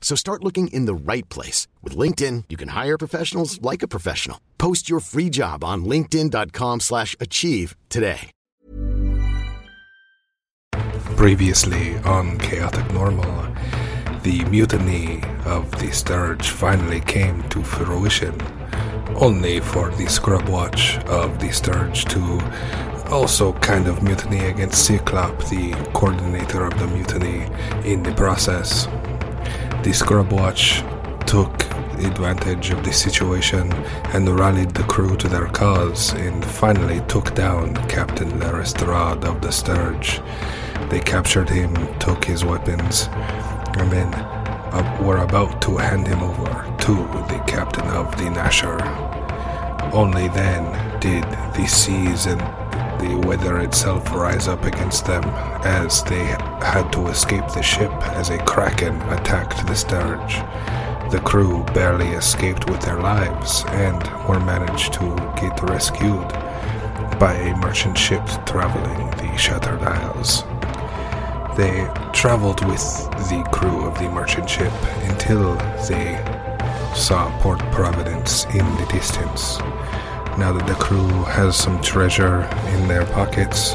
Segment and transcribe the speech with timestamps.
[0.00, 1.68] So start looking in the right place.
[1.82, 4.40] With LinkedIn, you can hire professionals like a professional.
[4.58, 8.32] Post your free job on linkedin.com slash achieve today.
[11.16, 13.46] Previously on Chaotic Normal,
[14.22, 18.40] the mutiny of the Sturge finally came to fruition,
[19.16, 22.40] only for the Scrub Watch of the Sturge to
[23.10, 27.46] also kind of mutiny against Cyclop, the coordinator of the mutiny,
[27.84, 28.88] in the process.
[29.82, 30.82] The Scrub Watch
[31.26, 31.64] took
[32.04, 33.72] advantage of the situation
[34.12, 39.50] and rallied the crew to their cause and finally took down Captain Lestrade of the
[39.50, 40.20] Sturge.
[40.90, 43.08] They captured him, took his weapons,
[43.78, 46.94] and then uh, were about to hand him over to
[47.32, 48.80] the captain of the Nasher.
[49.94, 52.40] Only then did the seas and
[53.00, 55.24] the weather itself rise up against them
[55.64, 56.24] as they
[56.62, 60.36] had to escape the ship as a kraken attacked the Sturge.
[61.10, 66.28] The crew barely escaped with their lives and were managed to get rescued
[67.18, 70.44] by a merchant ship traveling the Shattered Isles.
[71.56, 72.82] They traveled with
[73.30, 74.72] the crew of the merchant ship
[75.04, 75.54] until
[75.88, 76.22] they
[76.94, 79.58] saw Port Providence in the distance.
[80.38, 82.42] Now that the crew has some treasure
[82.74, 83.74] in their pockets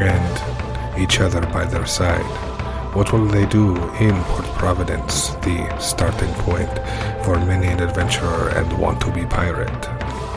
[0.00, 2.24] and each other by their side,
[2.94, 6.70] what will they do in Port Providence, the starting point
[7.24, 9.88] for many an adventurer and want to be pirate?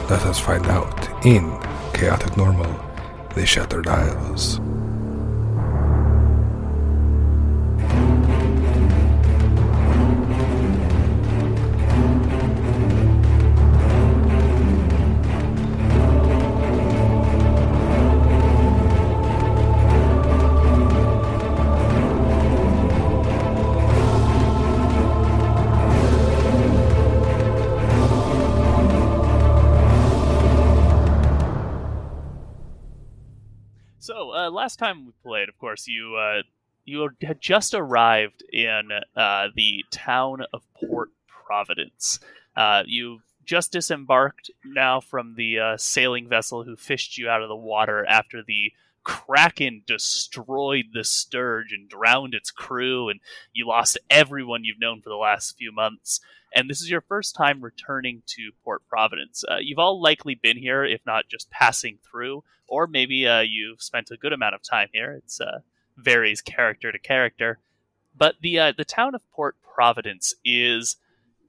[0.10, 1.60] Let us find out in
[1.94, 2.74] Chaotic Normal,
[3.36, 4.60] The Shattered Isles.
[34.72, 36.44] Last time we played, of course, you uh,
[36.86, 38.88] you had just arrived in
[39.18, 42.22] uh, the town of Port Providence.
[42.56, 47.50] Uh, you just disembarked now from the uh, sailing vessel who fished you out of
[47.50, 48.72] the water after the
[49.04, 53.20] Kraken destroyed the Sturge and drowned its crew, and
[53.52, 56.22] you lost everyone you've known for the last few months.
[56.56, 59.44] And this is your first time returning to Port Providence.
[59.50, 63.82] Uh, you've all likely been here, if not just passing through, or maybe uh, you've
[63.82, 65.12] spent a good amount of time here.
[65.12, 65.60] It's uh,
[65.98, 67.60] varies character to character.
[68.18, 70.96] But the uh, the town of Port Providence is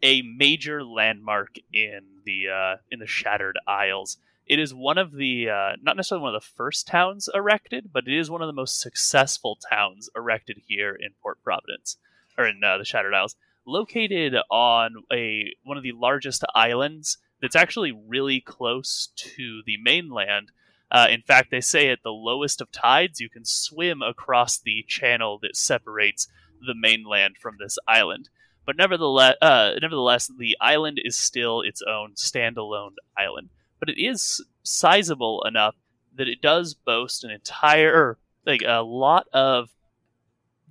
[0.03, 4.19] a major landmark in the uh, in the Shattered Isles.
[4.47, 8.09] It is one of the uh, not necessarily one of the first towns erected, but
[8.09, 11.97] it is one of the most successful towns erected here in Port Providence
[12.37, 13.37] or in uh, the Shattered Isles.
[13.65, 20.51] Located on a one of the largest islands that's actually really close to the mainland.
[20.93, 24.85] Uh, in fact, they say at the lowest of tides, you can swim across the
[24.87, 26.29] channel that separates
[26.65, 28.29] the mainland from this island.
[28.67, 33.49] But nevertheless, uh, nevertheless, the island is still its own standalone island.
[33.81, 35.75] But it is sizable enough
[36.15, 39.71] that it does boast an entire, like a lot of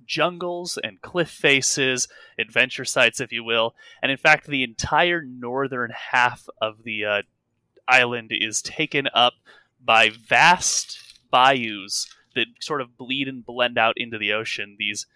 [0.06, 2.06] jungles and cliff faces,
[2.38, 3.74] adventure sites, if you will.
[4.00, 7.22] And in fact, the entire northern half of the uh,
[7.88, 9.34] island is taken up
[9.84, 10.98] by vast
[11.30, 14.76] bayous that sort of bleed and blend out into the ocean.
[14.78, 15.06] These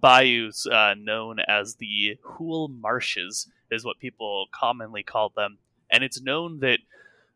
[0.00, 5.58] bayous, uh, known as the Hool Marshes, is what people commonly call them.
[5.90, 6.78] And it's known that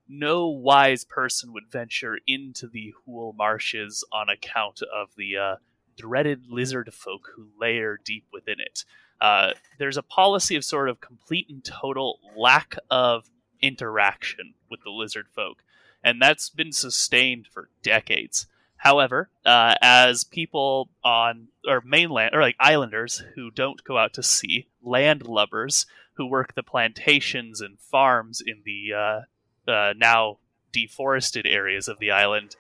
[0.09, 5.57] no wise person would venture into the Hool Marshes on account of the uh,
[5.97, 8.85] dreaded lizard folk who lair deep within it.
[9.21, 14.91] Uh, there's a policy of sort of complete and total lack of interaction with the
[14.91, 15.63] lizard folk,
[16.03, 18.47] and that's been sustained for decades.
[18.77, 24.23] However, uh, as people on or mainland or like islanders who don't go out to
[24.23, 30.39] sea, landlubbers who work the plantations and farms in the uh, uh, now
[30.73, 32.57] deforested areas of the island,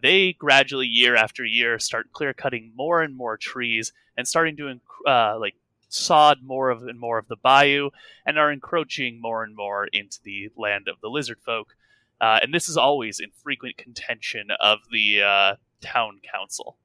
[0.00, 4.78] they gradually, year after year, start clear cutting more and more trees and starting to
[5.06, 5.54] uh, like
[5.88, 7.90] sod more of and more of the bayou
[8.26, 11.74] and are encroaching more and more into the land of the lizard folk.
[12.20, 16.78] Uh, and this is always in frequent contention of the uh, town council.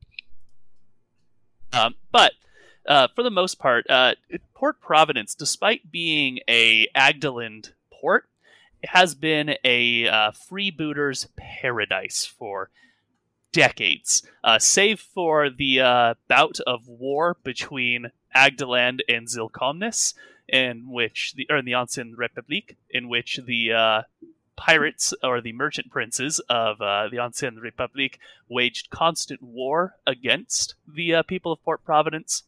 [1.74, 2.34] Um, but
[2.88, 4.16] uh, for the most part, uh,
[4.54, 8.28] Port Providence, despite being a Agdaland port,
[8.84, 12.72] has been a uh, freebooters paradise for
[13.54, 20.14] decades, uh, save for the bout of war between Agdaland and Zilkomnis,
[20.48, 24.04] in which the or in the Ancien Republique, in which the
[24.62, 31.16] pirates or the merchant princes of uh, the Ancienne Republique waged constant war against the
[31.16, 32.44] uh, people of Port Providence.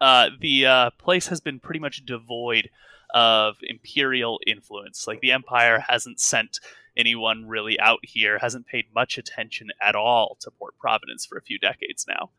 [0.00, 2.68] Uh, the uh, place has been pretty much devoid
[3.14, 5.06] of imperial influence.
[5.06, 6.58] Like the empire hasn't sent
[6.96, 11.42] anyone really out here, hasn't paid much attention at all to Port Providence for a
[11.42, 12.30] few decades now.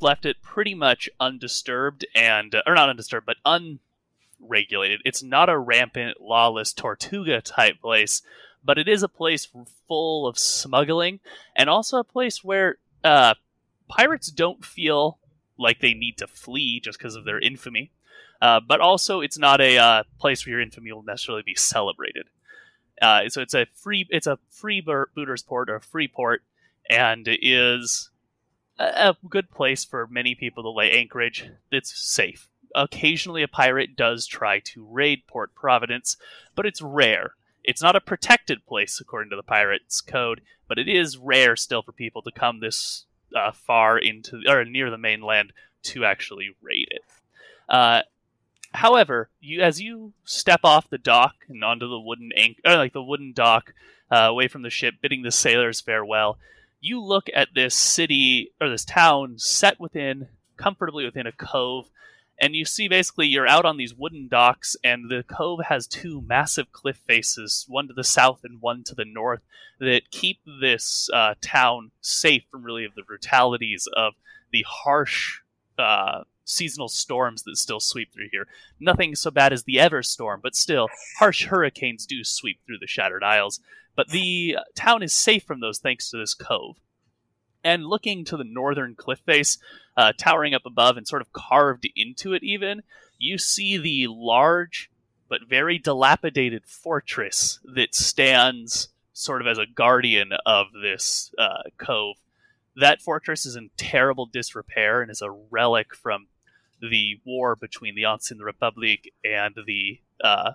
[0.00, 3.38] Left it pretty much undisturbed and, or not undisturbed, but
[4.40, 5.00] unregulated.
[5.04, 8.22] It's not a rampant, lawless Tortuga type place,
[8.64, 9.48] but it is a place
[9.86, 11.20] full of smuggling
[11.56, 13.34] and also a place where uh,
[13.88, 15.18] pirates don't feel
[15.58, 17.90] like they need to flee just because of their infamy.
[18.40, 22.26] Uh, but also, it's not a uh, place where your infamy will necessarily be celebrated.
[23.00, 26.42] Uh, so it's a free it's a free booters port or free port,
[26.88, 28.10] and is
[28.78, 31.50] a, a good place for many people to lay anchorage.
[31.70, 32.49] It's safe.
[32.74, 36.16] Occasionally, a pirate does try to raid Port Providence,
[36.54, 37.34] but it's rare.
[37.64, 41.82] It's not a protected place according to the pirates' code, but it is rare still
[41.82, 45.52] for people to come this uh, far into or near the mainland
[45.82, 47.04] to actually raid it.
[47.68, 48.02] Uh,
[48.72, 52.92] However, you as you step off the dock and onto the wooden anchor, or like
[52.92, 53.74] the wooden dock,
[54.10, 56.38] uh, away from the ship, bidding the sailors farewell,
[56.80, 61.90] you look at this city or this town set within comfortably within a cove,
[62.40, 66.22] and you see basically you're out on these wooden docks, and the cove has two
[66.22, 69.42] massive cliff faces, one to the south and one to the north,
[69.78, 74.14] that keep this uh, town safe from really of the brutalities of
[74.52, 75.40] the harsh
[75.78, 78.46] uh, seasonal storms that still sweep through here.
[78.78, 80.88] Nothing so bad as the ever storm, but still,
[81.18, 83.60] harsh hurricanes do sweep through the Shattered Isles.
[83.96, 86.76] But the town is safe from those thanks to this cove.
[87.62, 89.58] And looking to the northern cliff face,
[89.96, 92.82] uh, towering up above and sort of carved into it, even,
[93.18, 94.90] you see the large
[95.28, 102.16] but very dilapidated fortress that stands sort of as a guardian of this uh, cove.
[102.76, 106.26] That fortress is in terrible disrepair and is a relic from
[106.80, 110.52] the war between the Ancien Republic and the uh,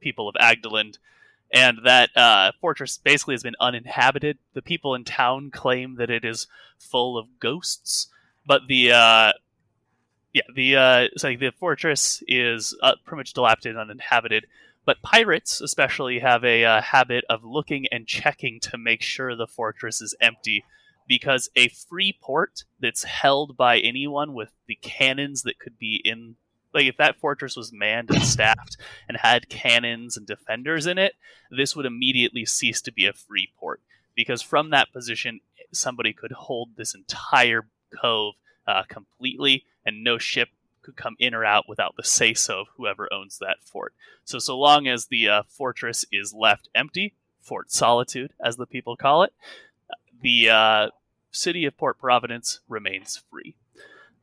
[0.00, 0.98] people of Agdaland.
[1.52, 4.38] And that uh, fortress basically has been uninhabited.
[4.54, 6.46] The people in town claim that it is
[6.78, 8.08] full of ghosts,
[8.48, 9.32] but the uh,
[10.32, 14.46] yeah the uh, so the fortress is uh, pretty much dilapidated, and uninhabited.
[14.84, 19.46] But pirates, especially, have a uh, habit of looking and checking to make sure the
[19.46, 20.64] fortress is empty
[21.06, 26.36] because a free port that's held by anyone with the cannons that could be in
[26.72, 28.76] like if that fortress was manned and staffed
[29.08, 31.14] and had cannons and defenders in it
[31.50, 33.80] this would immediately cease to be a free port
[34.14, 35.40] because from that position
[35.72, 38.34] somebody could hold this entire cove
[38.66, 40.48] uh, completely and no ship
[40.82, 44.38] could come in or out without the say so of whoever owns that fort so
[44.38, 49.22] so long as the uh, fortress is left empty fort solitude as the people call
[49.22, 49.32] it
[50.20, 50.88] the uh,
[51.30, 53.54] city of Port Providence remains free.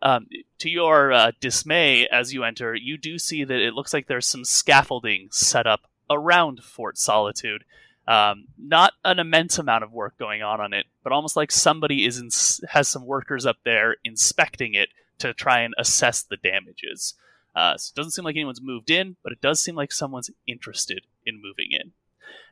[0.01, 0.27] Um,
[0.59, 4.27] to your uh, dismay, as you enter, you do see that it looks like there's
[4.27, 7.63] some scaffolding set up around Fort Solitude.
[8.07, 12.05] Um, not an immense amount of work going on on it, but almost like somebody
[12.05, 12.29] is in,
[12.69, 17.15] has some workers up there inspecting it to try and assess the damages.
[17.55, 20.29] Uh, so it doesn't seem like anyone's moved in, but it does seem like someone's
[20.45, 21.93] interested in moving in.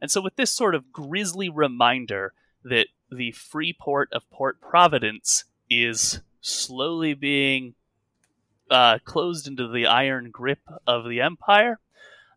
[0.01, 2.33] And so, with this sort of grisly reminder
[2.63, 7.75] that the free port of Port Providence is slowly being
[8.69, 11.79] uh, closed into the iron grip of the Empire.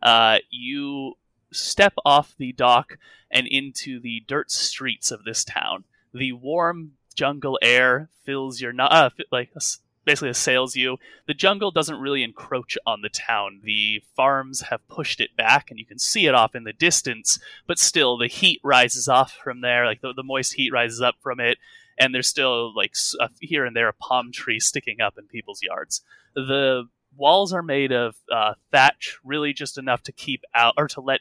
[0.02, 1.14] Uh, you
[1.56, 2.98] step off the dock
[3.30, 5.84] and into the dirt streets of this town.
[6.12, 9.50] The warm jungle air fills your uh, like
[10.04, 10.96] basically assails you.
[11.26, 13.60] The jungle doesn't really encroach on the town.
[13.64, 17.38] The farms have pushed it back, and you can see it off in the distance.
[17.66, 19.84] But still, the heat rises off from there.
[19.84, 21.58] Like the, the moist heat rises up from it,
[21.98, 22.94] and there's still like
[23.40, 26.02] here and there a palm tree sticking up in people's yards.
[26.34, 31.00] The walls are made of uh, thatch, really just enough to keep out or to
[31.00, 31.20] let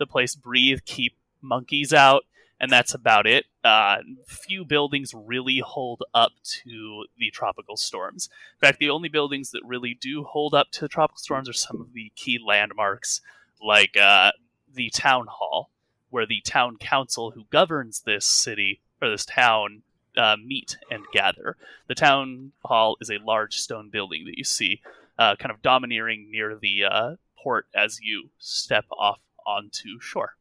[0.00, 2.24] the place breathe, keep monkeys out,
[2.58, 3.46] and that's about it.
[3.62, 8.28] Uh, few buildings really hold up to the tropical storms.
[8.60, 11.80] In fact, the only buildings that really do hold up to tropical storms are some
[11.80, 13.20] of the key landmarks,
[13.62, 14.32] like uh,
[14.72, 15.70] the town hall,
[16.08, 19.82] where the town council who governs this city or this town
[20.16, 21.56] uh, meet and gather.
[21.86, 24.80] The town hall is a large stone building that you see
[25.18, 30.34] uh, kind of domineering near the uh, port as you step off onto shore.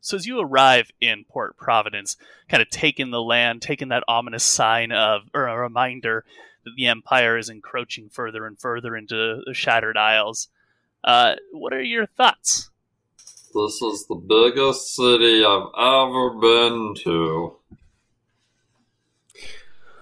[0.00, 2.16] So as you arrive in Port Providence,
[2.48, 6.24] kind of taking the land, taking that ominous sign of, or a reminder
[6.64, 10.48] that the Empire is encroaching further and further into the Shattered Isles,
[11.04, 12.70] uh, what are your thoughts?
[13.54, 17.56] This is the biggest city I've ever been to.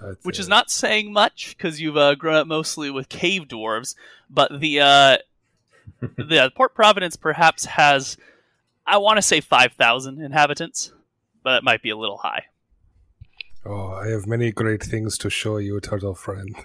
[0.01, 3.97] That's Which is not saying much because you've uh, grown up mostly with cave dwarves,
[4.31, 5.19] but the uh,
[6.00, 8.16] the Port Providence perhaps has,
[8.87, 10.92] I want to say five thousand inhabitants,
[11.42, 12.45] but it might be a little high.
[13.64, 16.57] Oh, I have many great things to show you, turtle friend.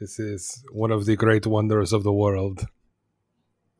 [0.00, 2.66] This is one of the great wonders of the world.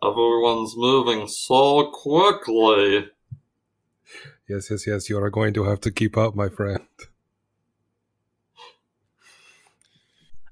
[0.02, 3.08] Everyone's moving so quickly.
[4.48, 5.08] Yes, yes, yes.
[5.08, 6.84] You are going to have to keep up, my friend.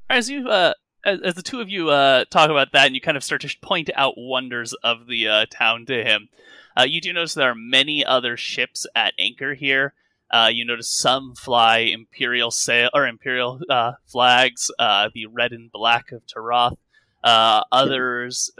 [0.08, 0.72] As you, uh,
[1.04, 3.42] as, as the two of you uh, talk about that, and you kind of start
[3.42, 6.28] to point out wonders of the uh, town to him,
[6.78, 9.94] uh, you do notice there are many other ships at anchor here.
[10.30, 15.70] Uh, you notice some fly imperial sail or imperial uh, flags, uh, the red and
[15.70, 16.76] black of Taroth.
[17.22, 18.50] Others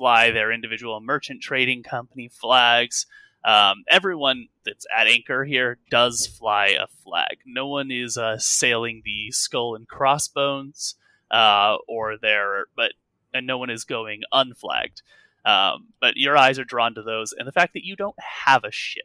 [0.00, 3.06] fly their individual merchant trading company flags.
[3.44, 7.38] Um, everyone that's at anchor here does fly a flag.
[7.46, 10.94] No one is uh, sailing the skull and crossbones,
[11.30, 12.92] uh, or their, but
[13.32, 15.02] and no one is going unflagged.
[15.44, 18.64] Um, but your eyes are drawn to those, and the fact that you don't have
[18.64, 19.04] a ship.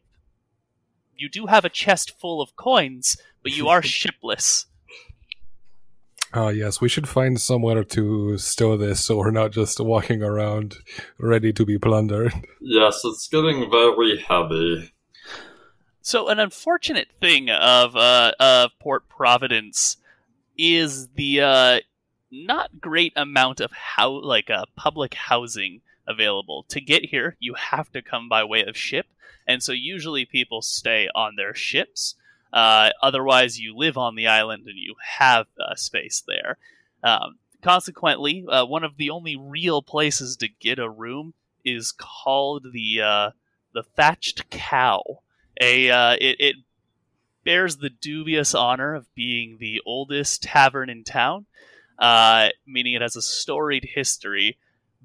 [1.17, 4.65] You do have a chest full of coins, but you are shipless.
[6.33, 10.75] Ah, yes, we should find somewhere to stow this so we're not just walking around
[11.17, 12.33] ready to be plundered.
[12.67, 14.91] Yes, it's getting very heavy.
[16.01, 19.97] So, an unfortunate thing of uh, of Port Providence
[20.57, 21.79] is the uh,
[22.35, 26.65] not great amount of how like uh, public housing available.
[26.69, 29.07] To get here, you have to come by way of ship,
[29.47, 32.15] and so usually people stay on their ships.
[32.53, 36.57] Uh, otherwise, you live on the island and you have uh, space there.
[37.03, 41.33] Um, consequently, uh, one of the only real places to get a room
[41.65, 43.31] is called the uh,
[43.73, 45.01] the Thatched Cow.
[45.59, 46.55] A uh, it, it
[47.43, 51.45] bears the dubious honor of being the oldest tavern in town,
[51.99, 54.57] uh, meaning it has a storied history.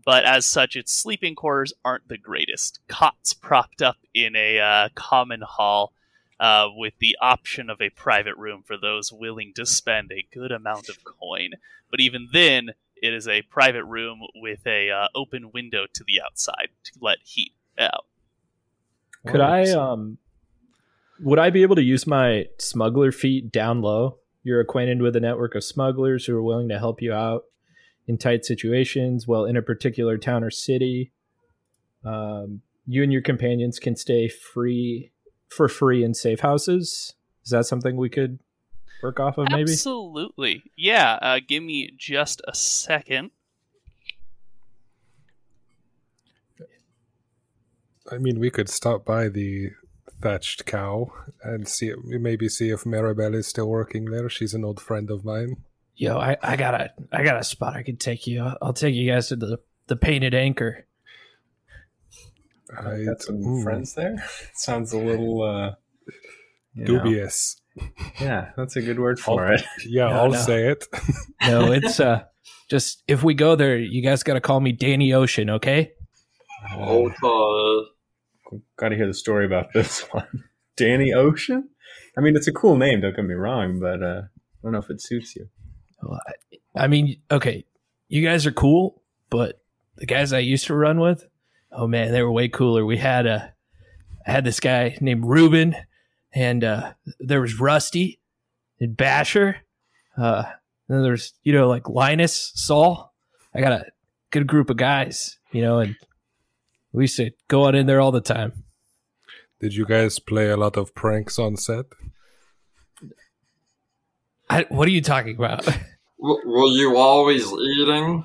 [0.05, 2.81] But as such, its sleeping quarters aren't the greatest.
[2.89, 5.93] Cots propped up in a uh, common hall,
[6.41, 10.51] uh, with the option of a private room for those willing to spend a good
[10.51, 11.51] amount of coin.
[11.91, 16.21] But even then, it is a private room with a uh, open window to the
[16.25, 18.07] outside to let heat out.
[19.27, 20.17] Could I um
[21.21, 24.20] would I be able to use my smuggler feet down low?
[24.43, 27.45] You're acquainted with a network of smugglers who are willing to help you out
[28.07, 31.13] in tight situations, well in a particular town or city.
[32.05, 35.13] Um, you and your companions can stay free
[35.49, 37.15] for free in safe houses.
[37.45, 38.39] Is that something we could
[39.03, 39.73] work off of maybe?
[39.73, 40.63] Absolutely.
[40.77, 41.19] Yeah.
[41.21, 43.31] Uh, give me just a second.
[48.11, 49.71] I mean, we could stop by the
[50.21, 51.13] thatched cow
[51.43, 54.29] and see maybe see if Maribel is still working there.
[54.29, 55.57] She's an old friend of mine.
[55.95, 58.43] Yo, I, I got a I got a spot I could take you.
[58.43, 60.87] I'll, I'll take you guys to the the painted anchor.
[62.79, 64.25] I got some mm, friends there.
[64.55, 65.75] Sounds a little uh,
[66.75, 67.03] you know.
[67.03, 67.61] dubious.
[68.21, 69.63] Yeah, that's a good word for it.
[69.87, 70.39] Yeah, No, I'll no.
[70.39, 70.87] say it.
[71.47, 72.25] No, it's uh
[72.69, 75.93] just if we go there, you guys got to call me Danny Ocean, okay?
[76.77, 77.87] Okay.
[78.77, 80.45] Got to hear the story about this one.
[80.77, 81.69] Danny Ocean.
[82.17, 83.01] I mean, it's a cool name.
[83.01, 85.49] Don't get me wrong, but uh, I don't know if it suits you.
[86.03, 86.19] Well,
[86.75, 87.65] I, I mean, okay,
[88.09, 89.61] you guys are cool, but
[89.97, 91.27] the guys I used to run with,
[91.73, 92.85] oh man, they were way cooler.
[92.85, 93.53] We had a,
[94.27, 95.77] I had this guy named Ruben,
[96.33, 98.21] and uh, there was Rusty
[98.81, 99.59] and Basher.
[100.17, 100.45] Uh,
[100.89, 103.13] And then there's, you know, like Linus, Saul.
[103.55, 103.87] I got a
[104.31, 105.97] good group of guys, you know, and
[106.93, 108.65] we used to go on in there all the time.
[109.61, 111.87] Did you guys play a lot of pranks on set?
[114.49, 115.65] I, what are you talking about?
[116.21, 118.25] W- were you always eating?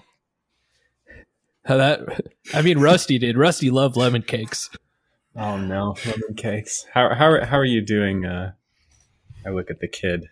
[1.65, 2.01] How that
[2.53, 3.37] I mean Rusty did.
[3.37, 4.69] Rusty loved lemon cakes.
[5.35, 6.85] Oh no, lemon cakes.
[6.93, 8.25] How how are- how are you doing?
[8.25, 8.51] Uh,
[9.45, 10.25] I look at the kid.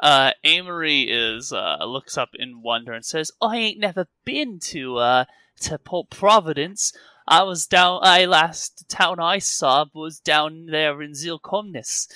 [0.00, 4.96] Uh, Amory is uh, looks up in wonder and says, "I ain't never been to
[4.98, 5.24] uh
[5.62, 6.92] to Port Providence.
[7.26, 8.00] I was down.
[8.02, 12.08] I last town I saw was down there in Zilcomnis."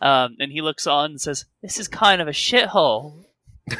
[0.00, 3.24] Um, and he looks on and says, "This is kind of a shithole."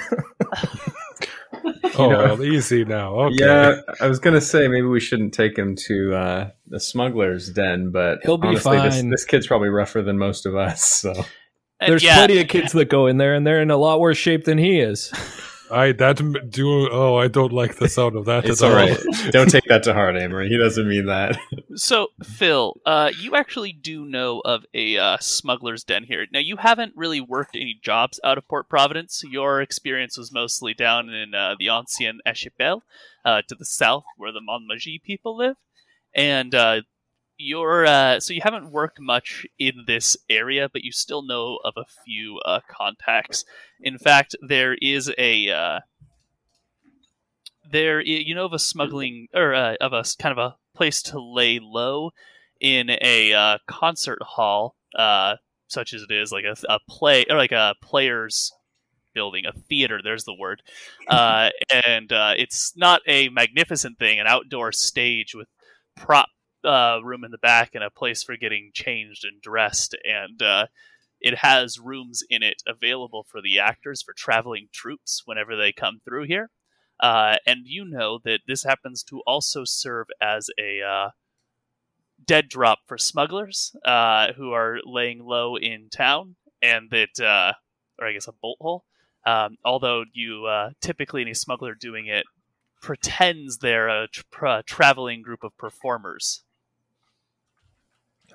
[1.98, 3.14] Oh, know- easy now.
[3.14, 3.36] Okay.
[3.38, 7.90] Yeah, I was gonna say maybe we shouldn't take him to uh, the smuggler's den,
[7.90, 9.08] but He'll be honestly, fine.
[9.10, 10.84] this kid's probably rougher than most of us.
[10.84, 11.12] So
[11.80, 14.00] And There's yeah, plenty of kids that go in there and they're in a lot
[14.00, 15.10] worse shape than he is.
[15.70, 16.88] I that do.
[16.90, 18.86] Oh, I don't like the sound of that it's at all all.
[18.86, 18.98] right.
[19.30, 20.48] Don't take that to heart, Amory.
[20.48, 21.38] He doesn't mean that.
[21.74, 26.26] So, Phil, uh, you actually do know of a uh, smuggler's den here.
[26.32, 29.22] Now, you haven't really worked any jobs out of Port Providence.
[29.30, 32.82] Your experience was mostly down in uh, the ancien Echipel,
[33.24, 35.56] uh, to the south, where the Montmagie people live.
[36.14, 36.82] And uh,
[37.38, 41.74] you're uh, so you haven't worked much in this area, but you still know of
[41.76, 43.44] a few uh, contacts.
[43.80, 45.80] In fact, there is a uh,
[47.70, 51.20] there you know of a smuggling or uh, of a kind of a place to
[51.20, 52.10] lay low
[52.60, 55.36] in a uh, concert hall, uh,
[55.68, 58.52] such as it is, like a, a play or like a players
[59.14, 60.00] building, a theater.
[60.02, 60.62] There's the word,
[61.08, 61.50] uh,
[61.84, 65.48] and uh, it's not a magnificent thing, an outdoor stage with
[65.96, 66.28] prop
[66.66, 70.66] uh, room in the back and a place for getting changed and dressed, and uh,
[71.20, 76.00] it has rooms in it available for the actors for traveling troops whenever they come
[76.04, 76.50] through here.
[77.00, 81.10] Uh, and you know that this happens to also serve as a uh,
[82.24, 87.52] dead drop for smugglers uh, who are laying low in town, and that, uh,
[87.98, 88.84] or I guess a bolt hole.
[89.26, 92.24] Um, although you uh, typically any smuggler doing it
[92.80, 96.44] pretends they're a tra- traveling group of performers.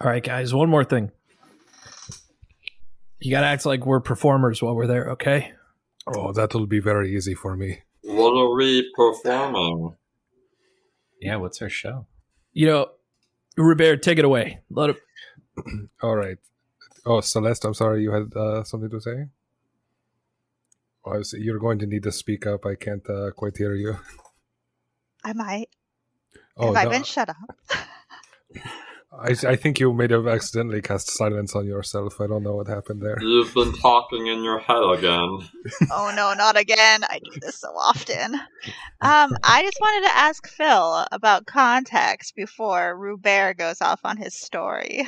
[0.01, 1.11] All right, guys, one more thing.
[3.19, 5.53] You gotta act like we're performers while we're there, okay?
[6.07, 7.81] Oh, that'll be very easy for me.
[8.01, 9.95] What are we performing?
[11.21, 12.07] Yeah, what's our show?
[12.51, 12.87] You know,
[13.55, 14.61] Robert, take it away.
[14.71, 14.97] Let it
[16.01, 16.37] All right.
[17.05, 18.01] Oh, Celeste, I'm sorry.
[18.01, 19.27] You had uh, something to say.
[21.05, 22.65] Oh, you're going to need to speak up.
[22.65, 23.97] I can't uh, quite hear you.
[25.23, 25.69] I might.
[26.57, 27.35] Oh, Have I been shut up?
[29.13, 32.21] I, I think you may have accidentally cast silence on yourself.
[32.21, 33.17] I don't know what happened there.
[33.21, 35.49] You've been talking in your head again.
[35.91, 37.03] oh no, not again.
[37.03, 38.35] I do this so often.
[39.01, 44.33] Um, I just wanted to ask Phil about context before Rubert goes off on his
[44.33, 45.05] story.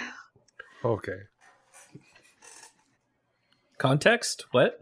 [0.84, 1.20] Okay.
[3.78, 4.48] context?
[4.52, 4.82] What?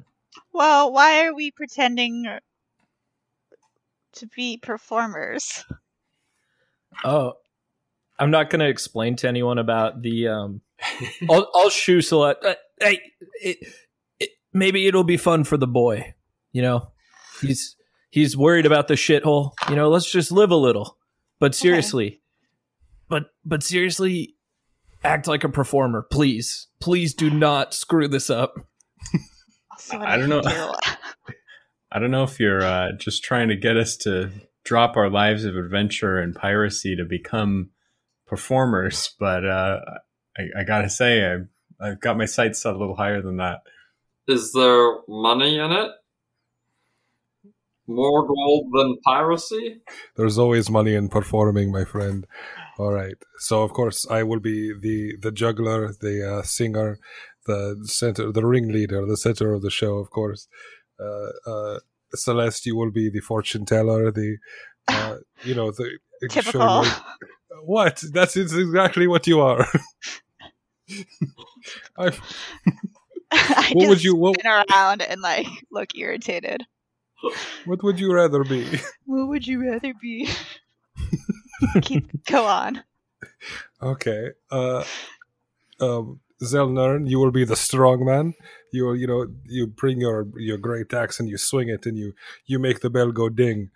[0.52, 2.26] Well, why are we pretending
[4.14, 5.64] to be performers?
[7.04, 7.34] Oh,
[8.22, 10.62] I'm not gonna explain to anyone about the um.
[11.30, 12.46] I'll I'll shoe select.
[12.46, 13.00] Uh, hey,
[13.42, 13.58] it,
[14.20, 16.14] it, maybe it'll be fun for the boy.
[16.52, 16.92] You know,
[17.42, 17.76] he's
[18.12, 19.54] he's worried about the shithole.
[19.70, 21.00] You know, let's just live a little.
[21.40, 22.22] But seriously,
[23.10, 24.36] but but seriously,
[25.04, 26.68] act like a performer, please.
[26.80, 28.54] Please do not screw this up.
[29.72, 30.42] I'll see what I don't know.
[30.44, 30.50] do.
[31.92, 34.30] I don't know if you're uh, just trying to get us to
[34.64, 37.72] drop our lives of adventure and piracy to become
[38.32, 39.82] performers, but uh,
[40.38, 41.36] I, I gotta say, I,
[41.86, 43.60] I've got my sights set a little higher than that.
[44.26, 45.92] Is there money in it?
[47.88, 49.82] More gold than piracy?
[50.16, 52.26] There's always money in performing, my friend.
[52.80, 53.16] All right.
[53.40, 57.00] So of course I will be the the juggler, the uh, singer,
[57.46, 59.98] the center, the ringleader, the center of the show.
[59.98, 60.48] Of course.
[60.98, 61.80] Uh, uh,
[62.14, 64.10] Celeste, you will be the fortune teller.
[64.10, 64.38] The
[64.88, 65.98] uh, you know the
[66.30, 66.86] Typical.
[67.64, 68.02] What-?
[68.12, 69.66] That's exactly what you are.
[71.98, 72.12] I,
[73.74, 76.66] What just would you- what- spin around and like look irritated.
[77.66, 78.68] what would you rather be?
[79.06, 80.28] What would you rather be?
[81.82, 82.84] Keep go on.
[83.82, 84.30] Okay.
[84.50, 84.84] Uh,
[85.80, 88.34] um, Zelnern, you will be the strong man.
[88.74, 91.98] You will, you know, you bring your your great axe and you swing it, and
[91.98, 92.14] you
[92.46, 93.70] you make the bell go ding.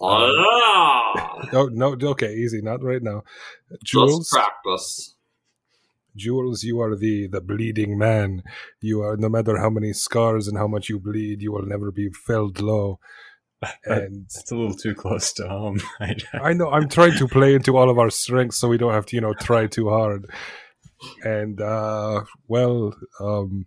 [0.00, 3.22] Ah, No, no, okay, easy, not right now.
[3.70, 5.14] Just Jules, practice.
[6.16, 8.42] Jules, you are the the bleeding man.
[8.80, 11.90] You are no matter how many scars and how much you bleed, you will never
[11.90, 12.98] be felled low.
[13.84, 15.80] And It's a little too close to home.
[16.00, 18.92] I, I know I'm trying to play into all of our strengths so we don't
[18.92, 20.30] have to, you know, try too hard.
[21.24, 23.66] And uh well, um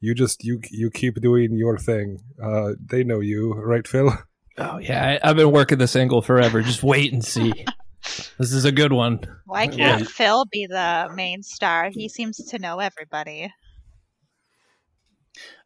[0.00, 2.20] you just you you keep doing your thing.
[2.42, 4.10] Uh they know you, right, Phil?
[4.58, 6.62] Oh yeah, I, I've been working this angle forever.
[6.62, 7.64] Just wait and see.
[8.38, 9.20] this is a good one.
[9.46, 10.04] Why can't Yeah.
[10.04, 11.90] Phil be the main star?
[11.90, 13.52] He seems to know everybody.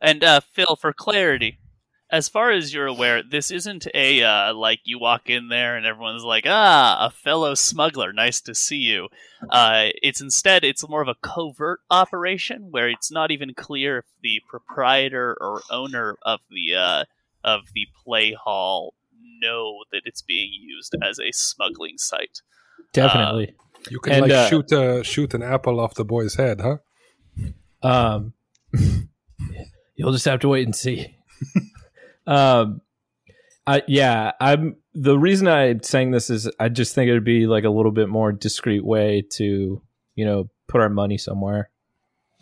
[0.00, 1.58] And uh, Phil, for clarity,
[2.10, 5.84] as far as you're aware, this isn't a uh, like you walk in there and
[5.84, 9.08] everyone's like, ah, a fellow smuggler, nice to see you.
[9.50, 14.04] Uh, it's instead, it's more of a covert operation where it's not even clear if
[14.22, 17.04] the proprietor or owner of the uh,
[17.44, 18.94] of the play hall
[19.40, 22.40] know that it's being used as a smuggling site.
[22.92, 23.54] Definitely.
[23.90, 26.78] You can And, like uh, shoot uh, shoot an apple off the boy's head, huh?
[27.82, 28.34] Um,
[29.94, 31.14] you'll just have to wait and see.
[32.26, 32.80] um,
[33.66, 37.64] I, yeah, I'm the reason I'm saying this is I just think it'd be like
[37.64, 39.82] a little bit more discreet way to,
[40.14, 41.70] you know, put our money somewhere.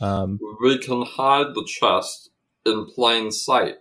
[0.00, 2.30] Um, We can hide the chest
[2.64, 3.76] in plain sight.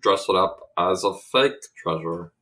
[0.00, 2.32] Dress it up as a fake treasure.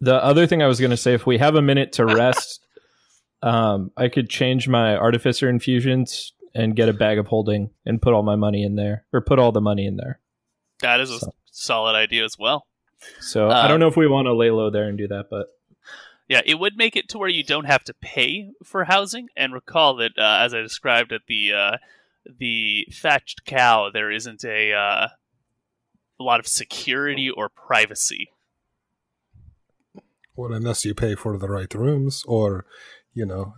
[0.00, 2.64] the other thing I was going to say, if we have a minute to rest,
[3.42, 8.14] um, I could change my artificer infusions and get a bag of holding and put
[8.14, 10.20] all my money in there, or put all the money in there.
[10.80, 12.66] That is a solid idea as well.
[13.20, 15.26] So I Um, don't know if we want to lay low there and do that,
[15.30, 15.48] but
[16.28, 19.28] Yeah, it would make it to where you don't have to pay for housing.
[19.36, 21.76] And recall that, uh, as I described at the uh,
[22.26, 25.08] the thatched cow, there isn't a uh,
[26.18, 28.30] a lot of security or privacy.
[30.34, 32.66] Well, unless you pay for the right rooms or,
[33.14, 33.54] you know,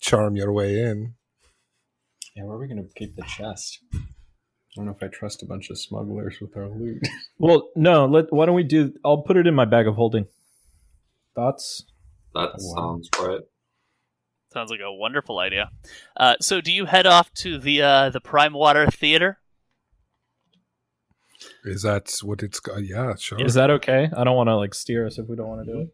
[0.00, 1.14] charm your way in.
[2.34, 3.78] yeah, where are we going to keep the chest?
[3.94, 3.98] I
[4.76, 7.00] don't know if I trust a bunch of smugglers with our loot.
[7.38, 8.06] well, no.
[8.06, 8.92] Let why don't we do?
[9.04, 10.26] I'll put it in my bag of holding.
[11.36, 11.84] Thoughts?
[12.34, 12.74] That Wow.
[12.76, 13.40] sounds right.
[14.52, 15.70] Sounds like a wonderful idea.
[16.16, 19.38] Uh, so, do you head off to the uh, the Prime Water Theater?
[21.64, 22.84] Is that what it's got?
[22.84, 23.40] Yeah, sure.
[23.44, 24.10] Is that okay?
[24.16, 25.88] I don't want to like steer us if we don't want to do it.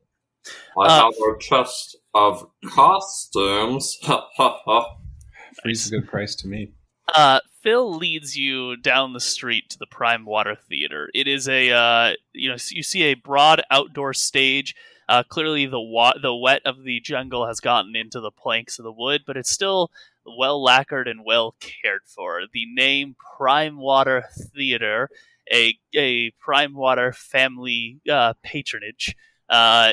[0.78, 3.98] I Uh, have a chest of costumes.
[4.02, 4.96] Ha ha ha.
[5.62, 6.72] Free's a good price to me.
[7.14, 11.10] Uh, Phil leads you down the street to the Prime Water Theater.
[11.14, 14.74] It is a uh, you know you see a broad outdoor stage.
[15.08, 18.84] Uh, clearly, the wa- the wet of the jungle has gotten into the planks of
[18.84, 19.90] the wood, but it's still
[20.24, 22.42] well lacquered and well cared for.
[22.52, 25.10] The name Prime Water Theater,
[25.52, 29.14] a a Prime Water family uh, patronage,
[29.48, 29.92] uh,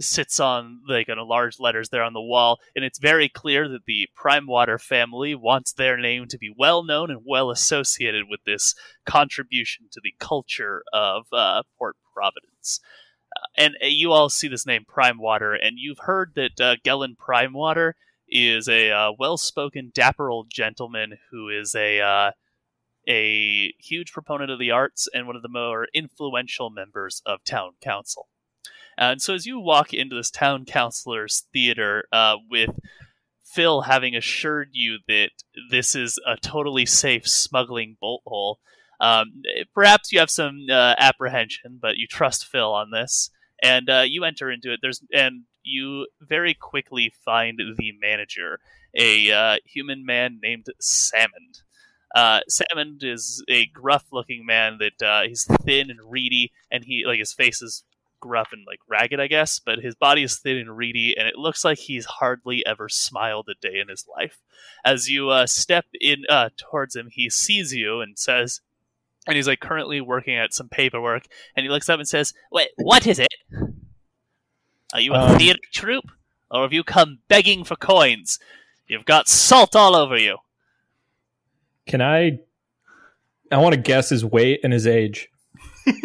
[0.00, 3.84] sits on like in large letters there on the wall, and it's very clear that
[3.86, 8.40] the Prime Water family wants their name to be well known and well associated with
[8.44, 8.74] this
[9.06, 12.80] contribution to the culture of uh, Port Providence.
[13.36, 16.76] Uh, and uh, you all see this name Prime Water, and you've heard that uh,
[16.84, 17.96] Gellan Prime Water
[18.28, 22.32] is a uh, well-spoken, dapper old gentleman who is a
[23.08, 27.72] a huge proponent of the arts and one of the more influential members of town
[27.80, 28.28] council.
[28.98, 32.70] And so, as you walk into this town councilor's theater uh, with
[33.44, 35.30] Phil having assured you that
[35.70, 38.58] this is a totally safe smuggling bolt hole,
[39.00, 39.42] um,
[39.74, 43.30] perhaps you have some uh, apprehension, but you trust Phil on this,
[43.62, 44.80] and uh, you enter into it.
[44.82, 48.58] There's and you very quickly find the manager,
[48.96, 51.62] a uh, human man named Salmond.
[52.14, 57.18] Uh, Salmond is a gruff-looking man that uh, he's thin and reedy, and he like
[57.18, 57.84] his face is
[58.20, 61.36] gruff and like ragged, I guess, but his body is thin and reedy, and it
[61.36, 64.40] looks like he's hardly ever smiled a day in his life.
[64.84, 68.60] As you uh, step in uh, towards him, he sees you and says,
[69.26, 72.70] and he's like currently working at some paperwork, and he looks up and says, "Wait,
[72.76, 73.34] what is it?
[74.94, 76.10] Are you a Um, theater troupe,
[76.50, 78.38] or have you come begging for coins?
[78.86, 80.38] You've got salt all over you."
[81.88, 82.38] Can I?
[83.50, 85.28] I want to guess his weight and his age.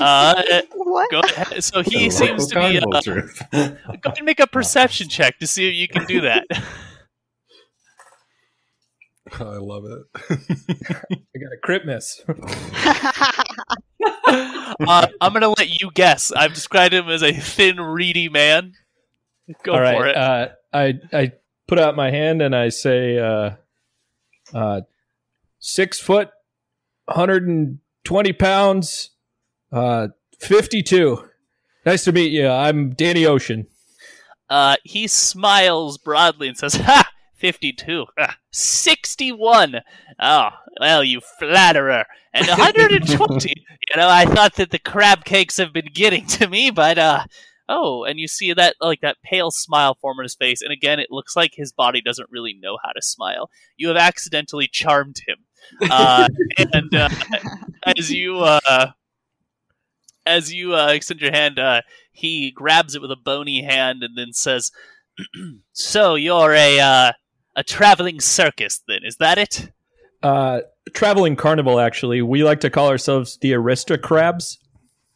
[0.00, 1.08] Uh, What?
[1.12, 1.62] go ahead.
[1.62, 2.60] So he The seems to be.
[2.60, 3.30] carnival Uh, troupe.
[3.52, 6.44] go and make a perception check to see if you can do that.
[9.32, 10.02] I love it.
[10.28, 12.20] I got a crit miss.
[14.26, 16.32] uh, I'm gonna let you guess.
[16.32, 18.72] I've described him as a thin, reedy man.
[19.62, 20.06] Go All for right.
[20.08, 20.16] it.
[20.16, 21.32] Uh, I I
[21.68, 23.50] put out my hand and I say, uh,
[24.54, 24.82] uh,
[25.58, 26.30] six foot,
[27.08, 29.10] hundred and twenty pounds,
[29.72, 31.28] uh, fifty two.
[31.84, 32.48] Nice to meet you.
[32.48, 33.68] I'm Danny Ocean.
[34.48, 37.10] Uh, he smiles broadly and says, "Ha!
[37.36, 38.06] 52.
[38.18, 39.76] Ah, 61.
[40.18, 40.48] Oh,
[40.80, 42.04] well, you flatterer.
[42.32, 43.48] And 120.
[43.90, 47.24] you know, I thought that the crab cakes have been getting to me, but, uh,
[47.68, 50.62] oh, and you see that, like, that pale smile form on his face.
[50.62, 53.50] And again, it looks like his body doesn't really know how to smile.
[53.76, 55.38] You have accidentally charmed him.
[55.90, 56.28] Uh,
[56.72, 57.08] and, uh,
[57.84, 58.90] as you, uh,
[60.26, 64.18] as you uh, extend your hand, uh, he grabs it with a bony hand and
[64.18, 64.72] then says,
[65.72, 67.12] "So you're a uh,
[67.54, 69.00] a traveling circus, then?
[69.04, 69.70] Is that it?"
[70.22, 70.60] Uh,
[70.92, 71.78] traveling carnival.
[71.78, 74.58] Actually, we like to call ourselves the Aristocrabs.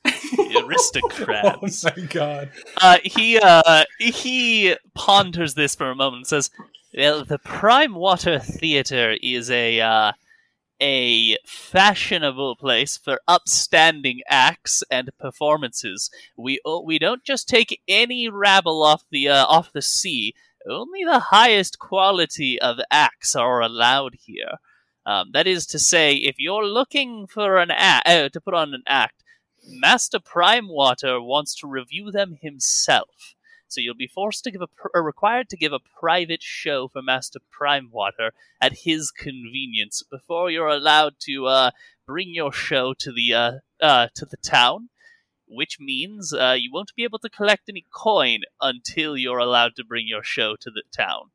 [0.04, 1.84] The aristocrats.
[1.86, 2.50] oh my god.
[2.80, 6.50] uh, he uh, he ponders this for a moment and says,
[6.96, 10.12] "Well, the Prime Water Theater is a uh,
[10.80, 16.10] a fashionable place for upstanding acts and performances.
[16.36, 20.34] We oh, we don't just take any rabble off the uh, off the sea.
[20.68, 24.58] Only the highest quality of acts are allowed here.
[25.06, 28.74] Um, that is to say, if you're looking for an act uh, to put on
[28.74, 29.24] an act,
[29.66, 33.34] Master Prime Water wants to review them himself.
[33.68, 34.62] So you'll be forced to give
[34.94, 40.50] a required to give a private show for Master Prime Water at his convenience before
[40.50, 41.70] you're allowed to uh,
[42.04, 44.88] bring your show to the uh, uh, to the town.
[45.46, 49.84] Which means uh, you won't be able to collect any coin until you're allowed to
[49.84, 51.30] bring your show to the town.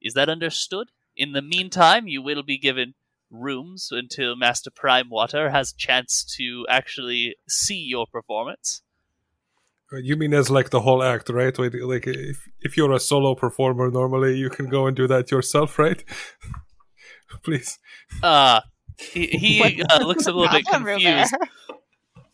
[0.00, 0.88] Is that understood?
[1.16, 2.94] In the meantime, you will be given
[3.30, 8.82] rooms until Master Prime Water has a chance to actually see your performance.
[9.92, 11.56] You mean as like the whole act, right?
[11.58, 15.78] Like if if you're a solo performer, normally you can go and do that yourself,
[15.80, 16.04] right?
[17.42, 17.78] Please.
[18.22, 18.60] Uh,
[18.96, 21.34] he, he uh, looks a little bit confused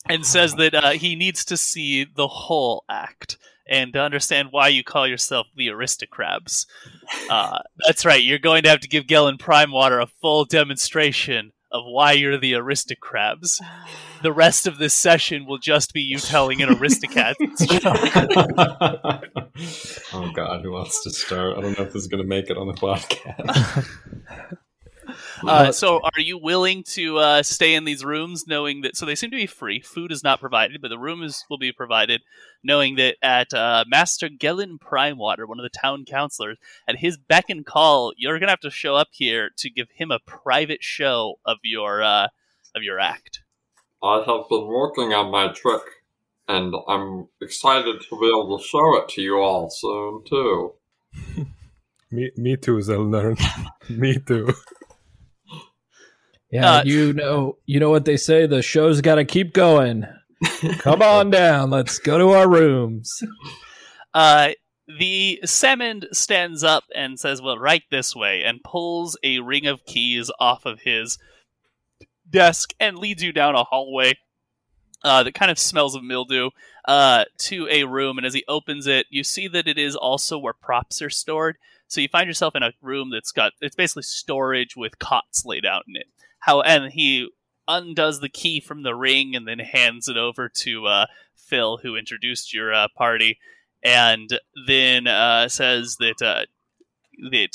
[0.09, 4.69] and says that uh, he needs to see the whole act and to understand why
[4.69, 6.67] you call yourself the Aristocrabs.
[7.31, 11.53] Uh, that's right, you're going to have to give Gellan Prime Water a full demonstration
[11.73, 13.61] of why you're the Aristocrabs.
[14.23, 17.35] The rest of this session will just be you telling an Aristocat
[20.15, 21.57] oh god, who wants to start?
[21.57, 23.87] I don't know if this is going to make it on the podcast.
[25.43, 28.97] Uh, so, are you willing to uh, stay in these rooms, knowing that?
[28.97, 29.81] So they seem to be free.
[29.81, 32.23] Food is not provided, but the rooms will be provided,
[32.63, 37.47] knowing that at uh, Master Gellan Primewater, one of the town councilors, at his beck
[37.49, 41.37] and call, you're gonna have to show up here to give him a private show
[41.45, 42.29] of your uh,
[42.75, 43.41] of your act.
[44.03, 45.83] I have been working on my trick,
[46.49, 50.73] and I'm excited to be able to show it to you all soon, too.
[52.11, 53.37] Me, me too, Zelnern.
[53.91, 54.55] me too.
[56.51, 58.47] Yeah, Uh, you know, you know what they say.
[58.47, 60.07] The show's got to keep going.
[60.79, 61.71] Come on down.
[61.71, 63.13] Let's go to our rooms.
[64.15, 64.51] Uh,
[64.99, 69.85] the salmon stands up and says, "Well, right this way," and pulls a ring of
[69.85, 71.19] keys off of his
[72.29, 74.15] desk and leads you down a hallway
[75.03, 76.51] uh, that kind of smells of mildew
[76.87, 78.19] uh, to a room.
[78.19, 81.57] And as he opens it, you see that it is also where props are stored.
[81.89, 85.65] So you find yourself in a room that's got it's basically storage with cots laid
[85.65, 86.07] out in it.
[86.47, 87.29] How and he
[87.67, 91.97] undoes the key from the ring and then hands it over to uh, Phil, who
[91.97, 93.39] introduced your uh, party,
[93.83, 96.45] and then uh, says that uh,
[97.33, 97.51] that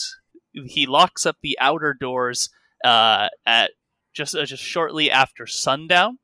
[0.66, 2.50] he locks up the outer doors
[2.84, 3.72] uh, at
[4.14, 6.20] just uh, just shortly after sundown,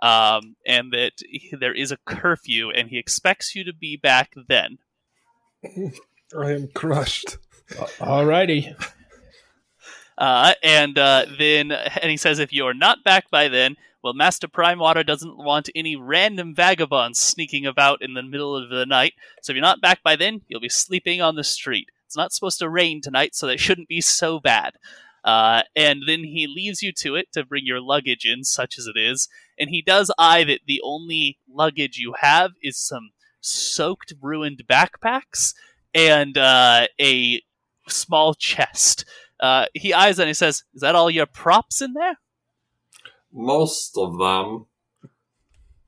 [0.00, 4.30] um, and that he- there is a curfew, and he expects you to be back
[4.48, 4.78] then.
[6.38, 7.38] I am crushed.
[7.98, 8.74] Alrighty.
[10.22, 14.46] Uh, and uh, then, and he says, if you're not back by then, well, Master
[14.46, 19.14] Primewater doesn't want any random vagabonds sneaking about in the middle of the night.
[19.42, 21.88] So if you're not back by then, you'll be sleeping on the street.
[22.06, 24.74] It's not supposed to rain tonight, so that shouldn't be so bad.
[25.24, 28.86] Uh, and then he leaves you to it to bring your luggage in, such as
[28.86, 29.28] it is.
[29.58, 35.52] And he does eye that the only luggage you have is some soaked, ruined backpacks
[35.92, 37.42] and uh, a
[37.88, 39.04] small chest.
[39.42, 42.16] Uh, he eyes on it and he says, Is that all your props in there?
[43.32, 44.66] Most of them.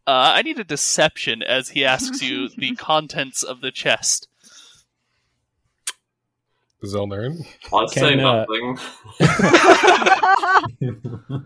[0.06, 4.28] Uh, I need a deception as he asks you the contents of the chest.
[6.84, 7.46] Zelnern.
[7.72, 8.78] I'll say Can, uh, nothing.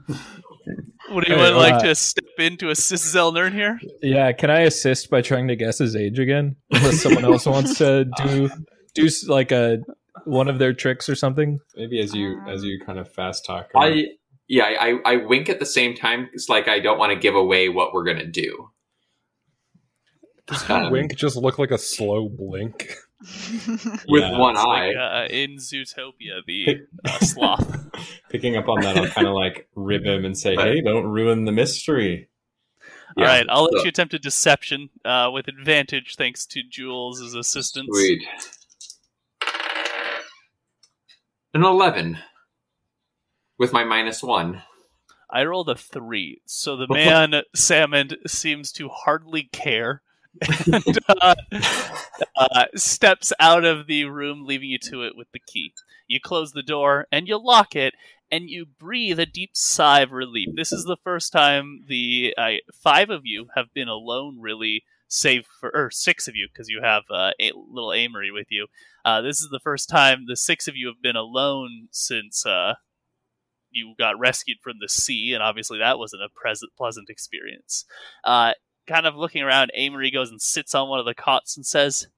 [1.10, 3.78] Would anyone Hey, like uh, to step in to assist Zelnern here?
[4.02, 6.56] Yeah, can I assist by trying to guess his age again?
[6.72, 8.50] Unless someone else wants to do
[8.94, 9.78] do like a
[10.24, 11.60] one of their tricks or something.
[11.76, 13.70] Maybe as you as you kind of fast talk.
[13.76, 14.06] I
[14.48, 16.28] yeah, I, I wink at the same time.
[16.32, 18.70] It's like I don't want to give away what we're gonna do.
[20.46, 22.94] Does Um, wink just look like a slow blink?
[24.08, 24.92] with Yeah, one eye.
[24.92, 27.86] like uh, in Zootopia, the uh, sloth.
[28.30, 31.44] Picking up on that, I'll kind of like rib him and say, "Hey, don't ruin
[31.44, 32.28] the mystery."
[33.16, 37.34] All right, I'll let so- you attempt a deception uh, with advantage, thanks to Jules'
[37.34, 37.88] assistance.
[37.92, 38.22] Sweet.
[41.54, 42.18] An 11.
[43.58, 44.62] With my minus one.
[45.30, 50.02] I rolled a three, so the man Salmon seems to hardly care,
[50.66, 51.34] and uh,
[52.36, 55.72] uh, steps out of the room, leaving you to it with the key.
[56.06, 57.94] You close the door and you lock it,
[58.30, 60.50] and you breathe a deep sigh of relief.
[60.54, 65.46] This is the first time the uh, five of you have been alone, really, save
[65.58, 68.66] for or six of you because you have uh, a little Amory with you.
[69.04, 72.46] Uh, this is the first time the six of you have been alone since.
[72.46, 72.74] Uh,
[73.70, 77.84] you got rescued from the sea, and obviously that wasn't a pleasant, pleasant experience.
[78.24, 78.52] Uh,
[78.86, 82.08] kind of looking around, Amory goes and sits on one of the cots and says,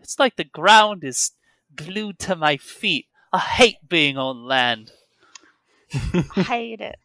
[0.00, 1.32] "It's like the ground is
[1.74, 3.06] glued to my feet.
[3.32, 4.92] I hate being on land."
[5.94, 6.96] I hate it.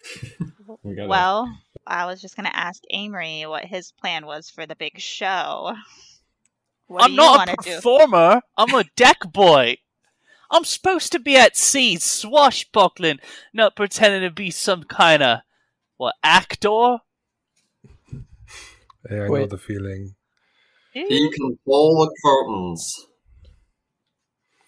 [0.82, 1.52] We gotta- Well,
[1.86, 5.74] I was just gonna ask Amory what his plan was for the big show.
[6.86, 7.74] What I'm do you not a to do?
[7.76, 8.40] performer.
[8.56, 9.78] I'm a deck boy.
[10.50, 13.18] I'm supposed to be at sea, swashbuckling,
[13.52, 15.40] not pretending to be some kind of
[15.96, 16.98] what actor.
[19.10, 20.16] Yeah, I know the feeling.
[20.92, 23.06] He can pull the curtains.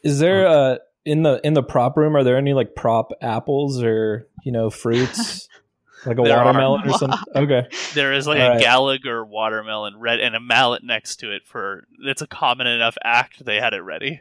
[0.03, 2.17] Is there uh in the in the prop room?
[2.17, 5.49] Are there any like prop apples or you know fruits,
[6.07, 6.45] like a There are.
[6.45, 7.19] watermelon or something?
[7.35, 8.61] Okay, There is like All a right.
[8.61, 13.45] Gallagher watermelon red and a mallet next to it for it's a common enough act
[13.45, 14.21] they had it ready.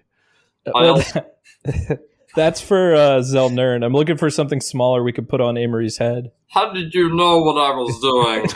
[0.66, 1.02] Well,
[2.36, 3.84] that's for uh, Zelnern.
[3.84, 6.32] I'm looking for something smaller we could put on Amory's head.
[6.50, 8.48] How did you know what I was doing?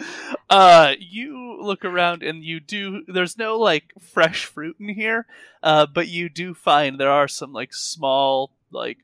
[0.50, 5.26] uh you look around and you do there's no like fresh fruit in here
[5.62, 8.98] uh but you do find there are some like small like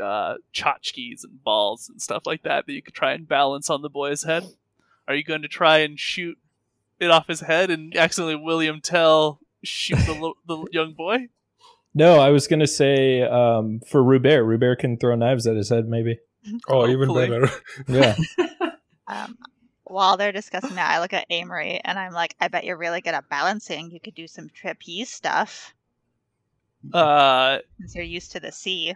[0.00, 3.82] uh tchotchkes and balls and stuff like that that you could try and balance on
[3.82, 4.44] the boy's head
[5.06, 6.38] are you going to try and shoot
[6.98, 11.28] it off his head and accidentally william tell shoot the, little the young boy
[11.96, 14.44] No, I was gonna say um, for Rubert.
[14.44, 16.18] Rubert can throw knives at his head, maybe.
[16.68, 17.48] Oh, even better.
[17.86, 18.16] Yeah.
[19.06, 19.36] Um,
[19.94, 23.00] while they're discussing that, I look at Amory and I'm like, I bet you're really
[23.00, 23.90] good at balancing.
[23.90, 25.72] You could do some trapeze stuff
[26.92, 28.94] uh since you're used to the sea.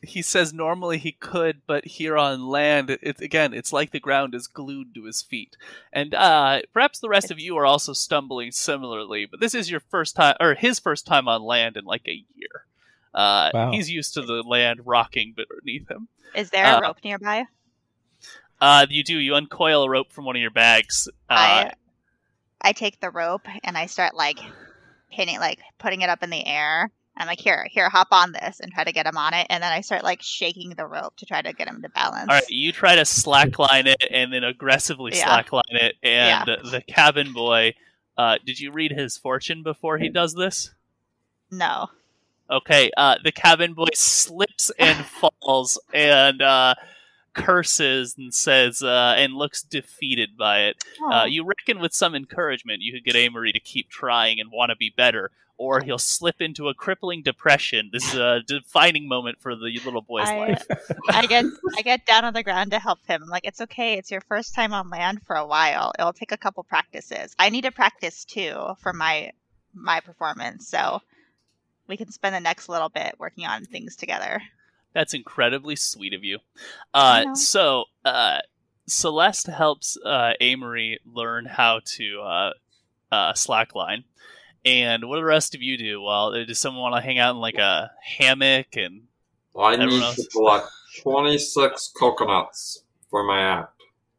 [0.00, 4.34] he says normally he could, but here on land, it's again, it's like the ground
[4.34, 5.56] is glued to his feet.
[5.92, 9.80] And uh, perhaps the rest of you are also stumbling similarly, but this is your
[9.80, 12.64] first time, or his first time on land in like a year.
[13.14, 13.70] Uh, Wow.
[13.72, 16.08] He's used to the land rocking beneath him.
[16.34, 17.46] Is there a Uh, rope nearby?
[18.64, 19.18] Uh, you do.
[19.18, 21.06] You uncoil a rope from one of your bags.
[21.28, 21.72] Uh, I
[22.62, 24.38] I take the rope and I start like
[25.12, 26.90] pinning, like putting it up in the air.
[27.16, 29.46] I'm like, here, here, hop on this and try to get him on it.
[29.50, 32.26] And then I start like shaking the rope to try to get him to balance.
[32.28, 35.28] all right, you try to slackline it and then aggressively Yeah.
[35.42, 37.74] slackline it, and the cabin boy.
[38.16, 40.72] Uh, did you read his fortune before he does this?
[41.50, 41.88] No.
[42.50, 45.04] Okay, uh, the cabin boy slips and
[45.42, 46.74] falls and uh,
[47.34, 50.76] curses and says uh, and looks defeated by it.
[51.12, 54.70] Uh, you reckon with some encouragement you could get Amory to keep trying and want
[54.70, 57.90] to be better, or he'll slip into a crippling depression.
[57.92, 60.66] This is a defining moment for the little boy's I, life.
[61.08, 61.44] I get
[61.76, 63.22] I get down on the ground to help him.
[63.22, 63.94] I'm like, it's okay.
[63.98, 65.92] It's your first time on land for a while.
[65.98, 67.34] It'll take a couple practices.
[67.38, 69.32] I need to practice too for my
[69.74, 70.68] my performance.
[70.68, 71.00] So
[71.86, 74.40] we can spend the next little bit working on things together.
[74.94, 76.38] That's incredibly sweet of you.
[76.92, 78.38] Uh, so uh,
[78.86, 82.50] Celeste helps uh, Amory learn how to uh,
[83.10, 84.04] uh, slackline.
[84.64, 86.00] And what do the rest of you do?
[86.00, 89.02] Well, uh, does someone want to hang out in like a hammock and?
[89.58, 90.68] I need to collect
[91.02, 93.73] twenty six coconuts for my app.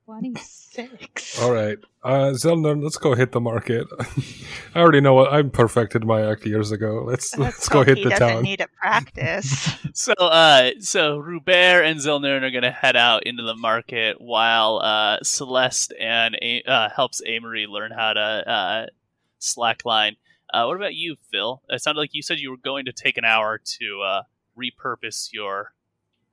[0.06, 1.40] 26.
[1.42, 1.78] All right.
[2.04, 3.88] Uh, let's go hit the market.
[4.76, 7.04] I already know what I perfected my act years ago.
[7.06, 8.44] Let's let's, let's go hit the doesn't town.
[8.44, 9.74] need a practice.
[9.94, 14.78] so, uh, so Rubert and Zelnern are going to head out into the market while
[14.78, 16.38] uh, Celeste and
[16.68, 18.86] uh, helps Amory learn how to uh,
[19.42, 20.18] slackline.
[20.54, 21.64] Uh, what about you, Phil?
[21.70, 24.22] It sounded like you said you were going to take an hour to uh,
[24.56, 25.74] repurpose your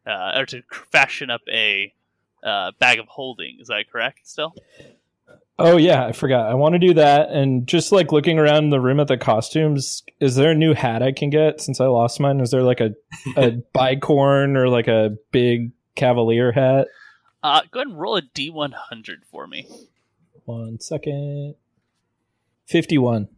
[0.07, 1.95] uh, or to fashion up a
[2.43, 3.59] uh, bag of holding.
[3.61, 4.21] Is that correct?
[4.25, 4.55] Still,
[5.59, 6.51] Oh yeah, I forgot.
[6.51, 10.03] I want to do that, and just like looking around the room at the costumes,
[10.19, 12.41] is there a new hat I can get since I lost mine?
[12.41, 12.95] Is there like a
[13.37, 16.89] a bicorn or like a big cavalier hat?
[17.43, 19.69] uh, go ahead and roll a d100 for me.
[20.45, 21.55] One second.
[22.67, 23.29] 51.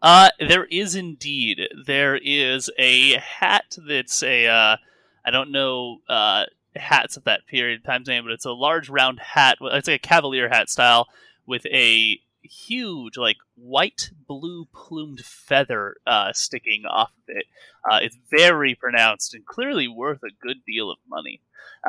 [0.00, 1.60] Uh, there is indeed.
[1.86, 4.76] There is a hat that's a, uh,
[5.24, 6.44] I don't know, uh,
[6.76, 9.58] hats of that period of time's name, but it's a large round hat.
[9.60, 11.08] It's like a cavalier hat style
[11.46, 17.46] with a huge, like white blue plumed feather uh, sticking off of it.
[17.90, 21.40] Uh, it's very pronounced and clearly worth a good deal of money.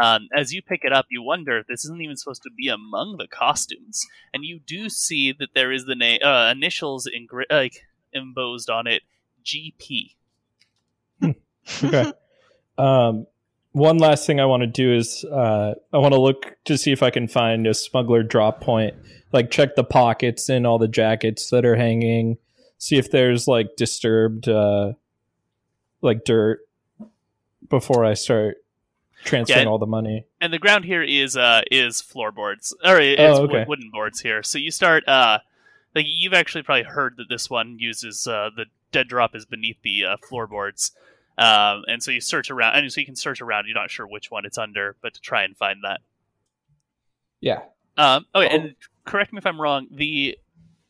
[0.01, 2.67] Um, as you pick it up, you wonder if this isn't even supposed to be
[2.67, 7.27] among the costumes, and you do see that there is the name uh, initials in
[7.49, 9.03] like embossed on it,
[9.43, 10.15] GP.
[11.83, 12.13] okay.
[12.77, 13.27] Um,
[13.71, 16.91] one last thing I want to do is uh, I want to look to see
[16.91, 18.95] if I can find a smuggler drop point.
[19.31, 22.37] Like check the pockets in all the jackets that are hanging.
[22.77, 24.93] See if there's like disturbed, uh,
[26.01, 26.61] like dirt
[27.69, 28.57] before I start
[29.25, 29.69] transferring Yeah.
[29.69, 30.25] all the money.
[30.39, 33.65] and the ground here is uh is floorboards or it's Oh, okay.
[33.67, 35.39] wooden boards here so you start uh
[35.93, 39.75] like you've actually probably heard that this one uses uh the dead drop is beneath
[39.83, 40.91] the uh, floorboards
[41.39, 44.05] um and so you search around and so you can search around you're not sure
[44.07, 46.01] which one it's under but to try and find that
[47.41, 47.61] Yeah.
[47.97, 48.75] um okay and
[49.05, 50.37] correct me if i'm wrong the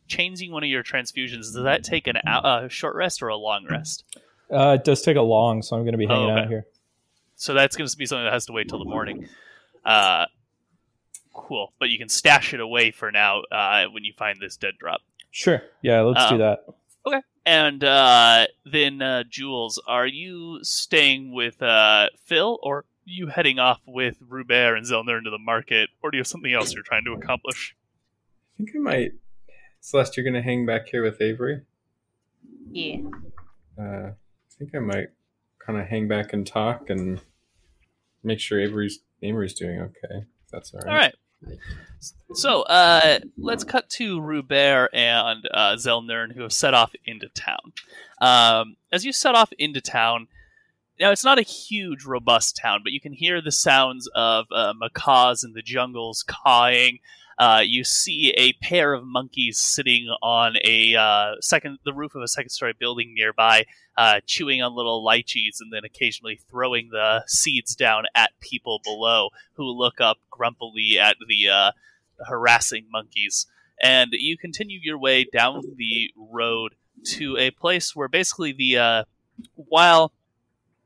[0.08, 3.36] changing one of your transfusions does that take an a uh, short rest or a
[3.38, 4.04] long rest
[4.52, 6.42] Uh, it does take a long, so I'm going to be Oh, hanging okay.
[6.42, 6.66] out here.
[7.36, 9.30] So that's going to be something that has to wait till the morning.
[9.86, 10.26] Uh,
[11.36, 14.74] cool, but you can stash it away for now uh, when you find this dead
[14.80, 15.02] drop.
[15.30, 15.62] Sure.
[15.84, 16.66] Yeah, let's do Um, that.
[17.06, 17.22] Okay.
[17.50, 23.58] And uh, then, uh, Jules, are you staying with uh, Phil, or are you heading
[23.58, 26.84] off with Rubert and Zelner into the market, or do you have something else you're
[26.84, 27.76] trying to accomplish?
[28.54, 29.12] I think I might.
[29.82, 31.62] Celeste, you're going to hang back here with Avery?
[32.70, 32.98] Yeah.
[33.82, 34.14] Uh, I
[34.60, 35.08] think I might
[35.58, 37.20] kind of hang back and talk and
[38.24, 40.20] make sure Avery's Avery's doing okay.
[40.20, 40.88] if That's all right.
[40.88, 41.16] All right.
[42.34, 47.74] So uh, let's cut to Rubert and uh, Zelnern, who have set off into town.
[48.22, 50.28] Um, as you set off into town,
[51.00, 54.74] now it's not a huge, robust town, but you can hear the sounds of uh,
[54.78, 57.00] macaws in the jungles cawing.
[57.40, 62.22] Uh, you see a pair of monkeys sitting on a uh, second, the roof of
[62.22, 63.66] a second-story building nearby,
[63.98, 69.30] uh, chewing on little lychees, and then occasionally throwing the seeds down at people below
[69.54, 71.72] who look up grumpily at the uh,
[72.28, 73.48] harassing monkeys.
[73.82, 76.76] And you continue your way down the road
[77.06, 79.04] to a place where basically the uh,
[79.56, 80.12] while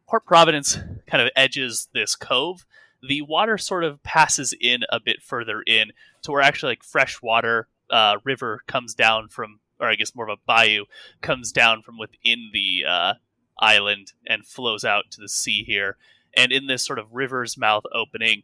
[0.07, 0.77] Port Providence
[1.07, 2.65] kind of edges this cove,
[3.01, 5.91] the water sort of passes in a bit further in
[6.23, 10.29] to where actually like fresh water uh, river comes down from, or I guess more
[10.29, 10.85] of a bayou
[11.21, 13.13] comes down from within the uh,
[13.59, 15.97] island and flows out to the sea here.
[16.35, 18.43] And in this sort of river's mouth opening,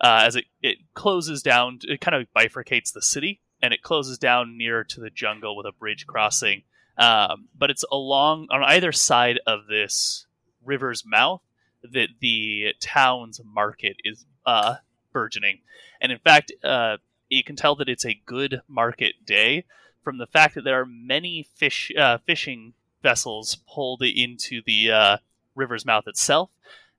[0.00, 4.18] uh, as it, it closes down, it kind of bifurcates the city and it closes
[4.18, 6.62] down nearer to the jungle with a bridge crossing.
[6.96, 10.26] Um, but it's along on either side of this
[10.64, 11.42] river's mouth
[11.82, 14.76] that the town's market is uh,
[15.12, 15.60] burgeoning.
[16.00, 16.98] And in fact, uh,
[17.28, 19.64] you can tell that it's a good market day
[20.02, 25.16] from the fact that there are many fish uh, fishing vessels pulled into the uh,
[25.54, 26.50] river's mouth itself.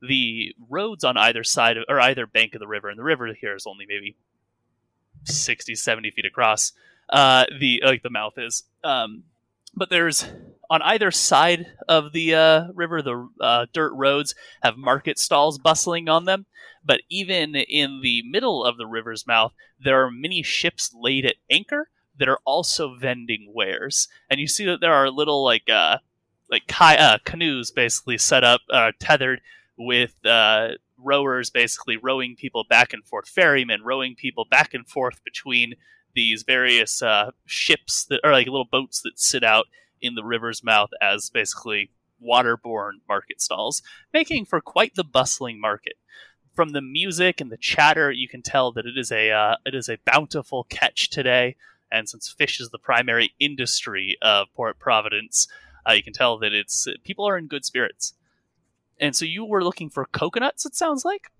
[0.02, 3.34] The roads on either side of, or either bank of the river, and the river
[3.34, 4.16] here is only maybe
[5.26, 6.72] 60, 70 feet across.
[7.10, 9.24] Uh, the like the mouth is, um,
[9.76, 10.26] but there's
[10.70, 16.07] on either side of the uh, river, the uh, dirt roads have market stalls bustling
[16.07, 16.45] on them.
[16.86, 21.36] But even in the middle of the river's mouth, there are many ships laid at
[21.49, 25.97] anchor that are also vending wares, and you see that there are little like uh,
[26.49, 29.41] like ki- uh, canoes basically set up, uh, tethered
[29.78, 35.24] with uh, rowers, basically rowing people back and forth, ferrymen rowing people back and forth
[35.24, 35.76] between
[36.15, 37.01] these various
[37.45, 39.67] ships that are like little boats that sit out
[40.02, 41.91] in the river's mouth as basically
[42.24, 43.82] waterborne market stalls,
[44.14, 45.93] making for quite the bustling market.
[46.54, 49.74] From the music and the chatter, you can tell that it is a uh, it
[49.74, 51.56] is a bountiful catch today.
[51.91, 55.47] And since fish is the primary industry of Port Providence,
[55.88, 58.14] uh, you can tell that it's people are in good spirits.
[59.00, 60.66] And so you were looking for coconuts.
[60.66, 61.32] It sounds like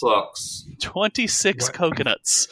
[0.00, 0.66] 26.
[0.80, 2.48] twenty six coconuts.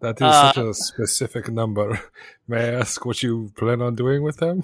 [0.00, 2.00] That is Uh, such a specific number.
[2.48, 4.62] May I ask what you plan on doing with them?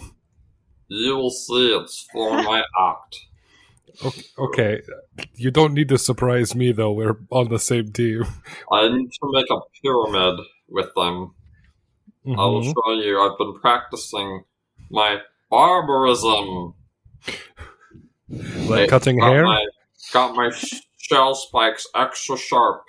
[0.88, 3.16] You will see it's for my act.
[4.04, 4.82] Okay, okay,
[5.34, 6.92] you don't need to surprise me though.
[6.92, 8.24] We're on the same team.
[8.72, 11.34] I need to make a pyramid with them.
[12.26, 12.72] I will Mhm.
[12.74, 13.20] show you.
[13.20, 14.44] I've been practicing
[14.90, 15.18] my
[15.50, 16.74] barbarism.
[18.68, 19.44] Like cutting got hair.
[19.44, 19.64] My,
[20.12, 20.50] got my
[20.98, 22.82] shell spikes extra sharp.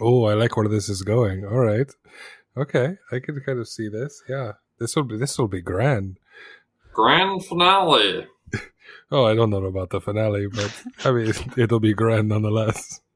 [0.00, 1.44] Oh, I like where this is going.
[1.44, 1.90] All right.
[2.56, 4.22] Okay, I can kind of see this.
[4.28, 6.18] Yeah, this will be this will be grand.
[6.92, 8.26] Grand finale.
[9.10, 10.72] Oh, I don't know about the finale, but
[11.04, 13.00] I mean, it'll be grand nonetheless.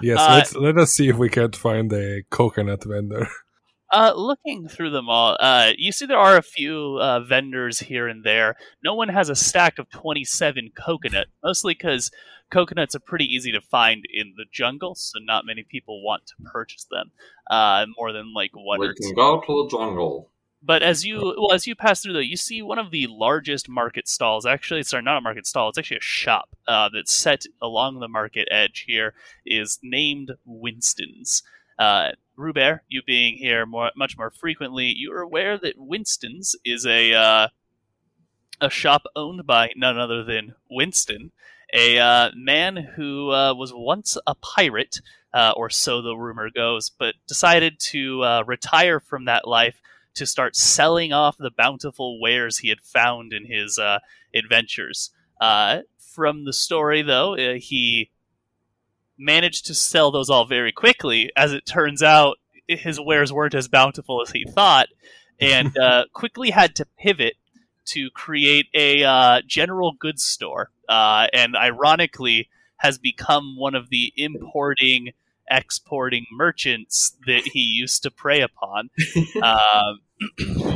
[0.00, 3.28] Yes, Uh, let's let us see if we can't find a coconut vendor.
[3.92, 8.08] Uh, looking through them all, uh, you see there are a few uh, vendors here
[8.08, 8.56] and there.
[8.82, 12.10] No one has a stack of 27 coconut, mostly because
[12.52, 16.34] coconuts are pretty easy to find in the jungle, so not many people want to
[16.44, 17.10] purchase them.
[17.50, 19.14] Uh, more than like one We or can two.
[19.16, 20.28] go to the jungle.
[20.64, 23.68] But as you well as you pass through though, you see one of the largest
[23.68, 24.46] market stalls.
[24.46, 25.68] Actually, sorry, not a market stall.
[25.68, 28.84] It's actually a shop uh, that's set along the market edge.
[28.86, 31.42] Here is named Winston's.
[31.78, 36.86] Uh, Rubert, you being here more, much more frequently, you are aware that Winston's is
[36.86, 37.48] a uh,
[38.60, 41.32] a shop owned by none other than Winston,
[41.72, 45.00] a uh, man who uh, was once a pirate,
[45.32, 49.80] uh, or so the rumor goes, but decided to uh, retire from that life
[50.14, 53.98] to start selling off the bountiful wares he had found in his uh,
[54.34, 55.10] adventures.
[55.40, 58.10] Uh, from the story, though, uh, he
[59.18, 61.30] managed to sell those all very quickly.
[61.36, 62.36] As it turns out,
[62.68, 64.88] his wares weren't as bountiful as he thought,
[65.40, 67.34] and uh, quickly had to pivot
[67.86, 70.70] to create a uh, general goods store.
[70.88, 72.48] Uh, and ironically,
[72.82, 75.12] has become one of the importing,
[75.48, 78.90] exporting merchants that he used to prey upon.
[79.42, 80.00] um,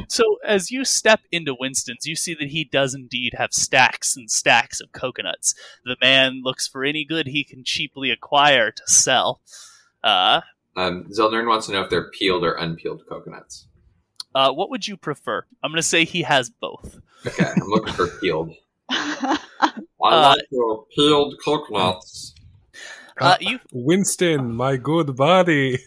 [0.08, 4.30] so as you step into Winston's, you see that he does indeed have stacks and
[4.30, 5.54] stacks of coconuts.
[5.84, 9.40] The man looks for any good he can cheaply acquire to sell.
[10.02, 10.42] Uh,
[10.76, 13.66] Um, Zelnern wants to know if they're peeled or unpeeled coconuts.
[14.36, 15.44] Uh, what would you prefer?
[15.62, 17.00] I'm going to say he has both.
[17.26, 18.52] Okay, I'm looking for peeled.
[18.90, 19.38] I
[20.02, 22.34] Uh, like your peeled coconuts.
[23.18, 25.78] Uh, you, Winston, my good buddy.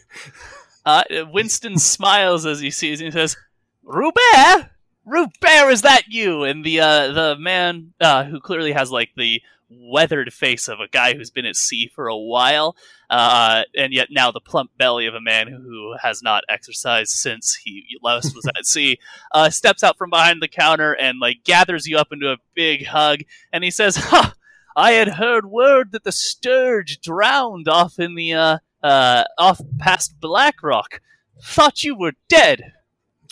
[0.84, 3.36] uh, Winston smiles as he sees you and says,
[3.84, 4.68] "Rubert,
[5.06, 9.40] Rubert, is that you?" And the uh, the man uh, who clearly has like the
[9.70, 12.76] weathered face of a guy who's been at sea for a while,
[13.08, 17.54] uh, and yet now the plump belly of a man who has not exercised since
[17.54, 18.98] he last was at sea,
[19.32, 22.86] uh, steps out from behind the counter and like gathers you up into a big
[22.86, 23.20] hug,
[23.52, 24.34] and he says, "Ha!
[24.76, 30.20] I had heard word that the Sturge drowned off in the uh, uh, off past
[30.20, 31.00] Blackrock.
[31.42, 32.72] Thought you were dead."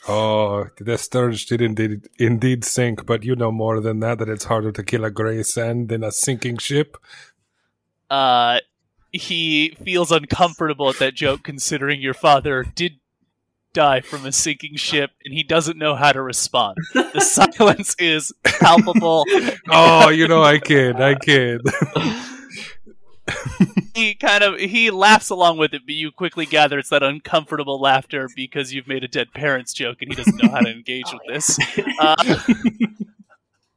[0.08, 4.44] Oh, the Sturge did indeed, indeed sink, but you know more than that, that it's
[4.44, 6.96] harder to kill a gray sand than a sinking ship.
[8.10, 8.58] uh,
[9.12, 13.00] he feels uncomfortable at that joke, considering your father did
[13.72, 16.76] die from a sinking ship, and he doesn't know how to respond.
[16.94, 17.20] The
[17.56, 19.24] silence is palpable.
[19.70, 21.60] Oh, you know, I kid, I kid.
[23.94, 27.80] he kind of he laughs along with it, but you quickly gather it's that uncomfortable
[27.80, 31.12] laughter because you've made a dead parents joke, and he doesn't know how to engage
[31.12, 31.58] with this.
[32.00, 32.38] Uh,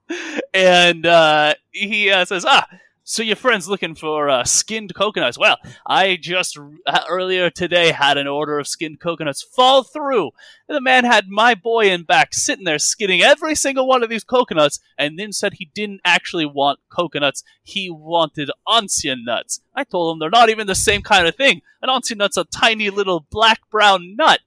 [0.54, 2.68] and uh, he uh, says, "Ah,
[3.12, 5.38] so your friend's looking for uh, skinned coconuts?
[5.38, 6.58] Well, I just
[6.88, 10.32] uh, earlier today had an order of skinned coconuts fall through.
[10.70, 14.24] The man had my boy in back sitting there skinning every single one of these
[14.24, 17.44] coconuts, and then said he didn't actually want coconuts.
[17.62, 19.60] He wanted onsia nuts.
[19.76, 21.64] I told him they're not even the same kind of thing.
[21.82, 24.40] An onsia nut's a tiny little black brown nut,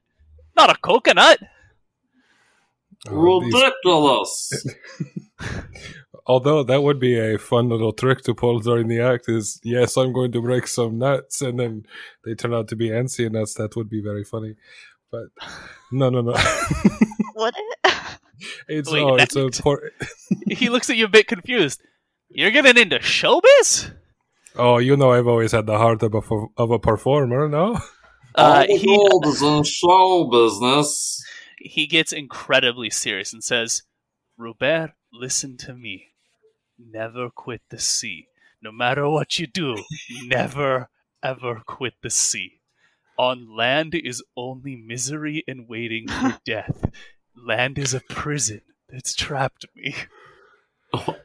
[0.57, 1.39] not a coconut."
[3.11, 4.67] Oh, these- Ridiculous.
[6.27, 9.97] although that would be a fun little trick to pull during the act is yes
[9.97, 11.85] i'm going to break some nuts and then
[12.25, 14.55] they turn out to be ansia nuts that would be very funny
[15.11, 15.25] but
[15.93, 16.33] no no no
[17.35, 17.55] what?
[18.69, 19.91] it's Wait, oh, it's a por-
[20.49, 21.81] he looks at you a bit confused.
[22.31, 23.93] You're getting into showbiz?
[24.57, 26.21] oh you know i've always had the heart of a,
[26.57, 27.79] of a performer no
[28.37, 31.23] Uh, All the he, gold is in show business.
[31.59, 33.85] he gets incredibly serious and says,
[34.37, 36.14] Robert, listen to me.
[36.79, 38.29] Never quit the sea.
[38.63, 39.77] No matter what you do,
[40.25, 40.89] never,
[41.23, 42.61] ever quit the sea.
[43.17, 46.91] On land is only misery and waiting for death.
[47.37, 49.95] Land is a prison that's trapped me.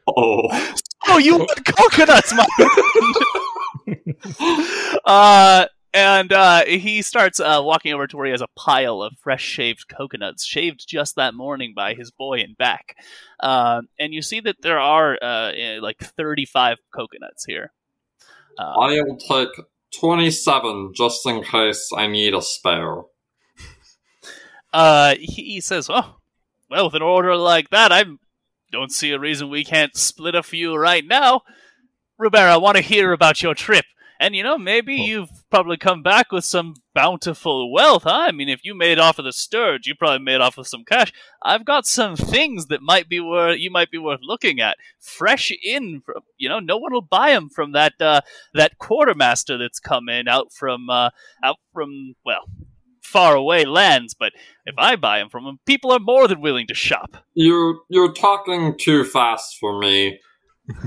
[0.07, 0.73] Oh.
[1.05, 3.15] Oh, you want coconuts, my friend!
[5.05, 9.13] uh, and uh, he starts uh, walking over to where he has a pile of
[9.19, 12.95] fresh shaved coconuts, shaved just that morning by his boy in back.
[13.39, 17.71] Um, and you see that there are uh, eh, like 35 coconuts here.
[18.57, 19.49] Uh, I'll take
[19.99, 23.01] 27 just in case I need a spare.
[24.73, 26.17] uh, he, he says, "Oh,
[26.69, 28.03] well, with an order like that, I
[28.71, 31.41] don't see a reason we can't split a few right now."
[32.19, 33.85] Rubera, I want to hear about your trip,
[34.19, 35.05] and you know, maybe Oh.
[35.05, 38.25] you've probably come back with some bountiful wealth, huh?
[38.27, 40.83] I mean, if you made off of the sturge, you probably made off with some
[40.83, 41.11] cash.
[41.41, 45.51] I've got some things that might be worth you might be worth looking at, fresh
[45.63, 46.01] in.
[46.05, 48.21] From, you know, no one will buy them from that uh,
[48.53, 51.09] that quartermaster that's come in out from uh,
[51.43, 52.45] out from well
[53.01, 54.13] far away lands.
[54.13, 54.33] But
[54.65, 57.17] if I buy them from them, people are more than willing to shop.
[57.33, 60.19] You're you're talking too fast for me.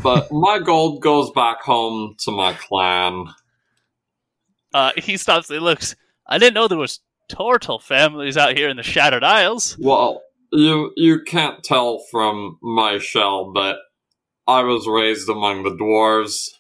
[0.03, 3.27] But my gold goes back home to my clan.
[4.75, 5.95] Uh, he stops and looks.
[6.27, 9.77] I didn't know there was turtle families out here in the Shattered Isles.
[9.79, 10.23] Well,
[10.53, 13.79] you you can't tell from my shell, but
[14.47, 16.51] I was raised among the dwarves.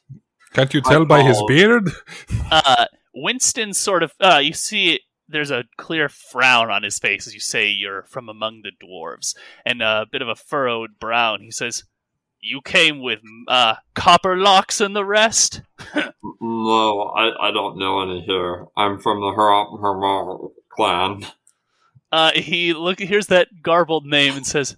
[0.52, 1.90] Can't you tell by his beard?
[2.50, 4.12] Uh, Winston sort of.
[4.20, 8.28] Uh, you see, there's a clear frown on his face as you say you're from
[8.28, 11.34] among the dwarves, and a bit of a furrowed brow.
[11.34, 11.84] And he says,
[12.42, 15.62] "You came with uh, copper locks and the rest."
[16.44, 18.66] No, I, I don't know any here.
[18.76, 21.24] I'm from the Haram Haram clan.
[22.10, 24.76] Uh, he look here's that garbled name and says,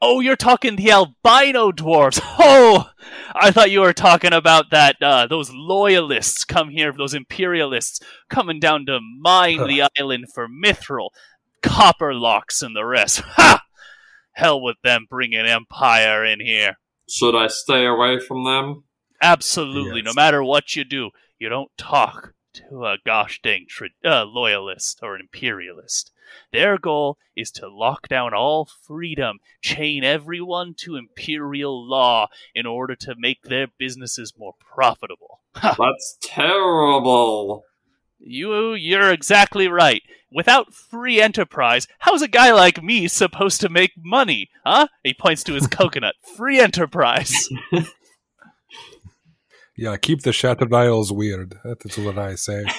[0.00, 2.20] "Oh, you're talking the albino dwarves.
[2.38, 2.90] Oh,
[3.34, 4.96] I thought you were talking about that.
[5.00, 8.00] Uh, those loyalists come here, those imperialists
[8.30, 11.10] coming down to mine the island for mithril,
[11.62, 13.20] copper locks, and the rest.
[13.36, 13.62] Ha!
[14.32, 16.76] Hell with them bringing empire in here.
[17.08, 18.84] Should I stay away from them?
[19.20, 20.02] Absolutely.
[20.02, 25.00] No matter what you do, you don't talk to a gosh dang tra- uh, loyalist
[25.02, 26.10] or an imperialist.
[26.52, 32.96] Their goal is to lock down all freedom, chain everyone to imperial law in order
[32.96, 35.40] to make their businesses more profitable.
[35.62, 37.64] That's terrible.
[38.18, 40.02] You, you're exactly right.
[40.34, 44.50] Without free enterprise, how's a guy like me supposed to make money?
[44.66, 44.88] Huh?
[45.04, 46.16] He points to his coconut.
[46.36, 47.48] Free enterprise.
[49.76, 51.56] Yeah, keep the Shattered Isles weird.
[51.64, 52.64] That is what I say.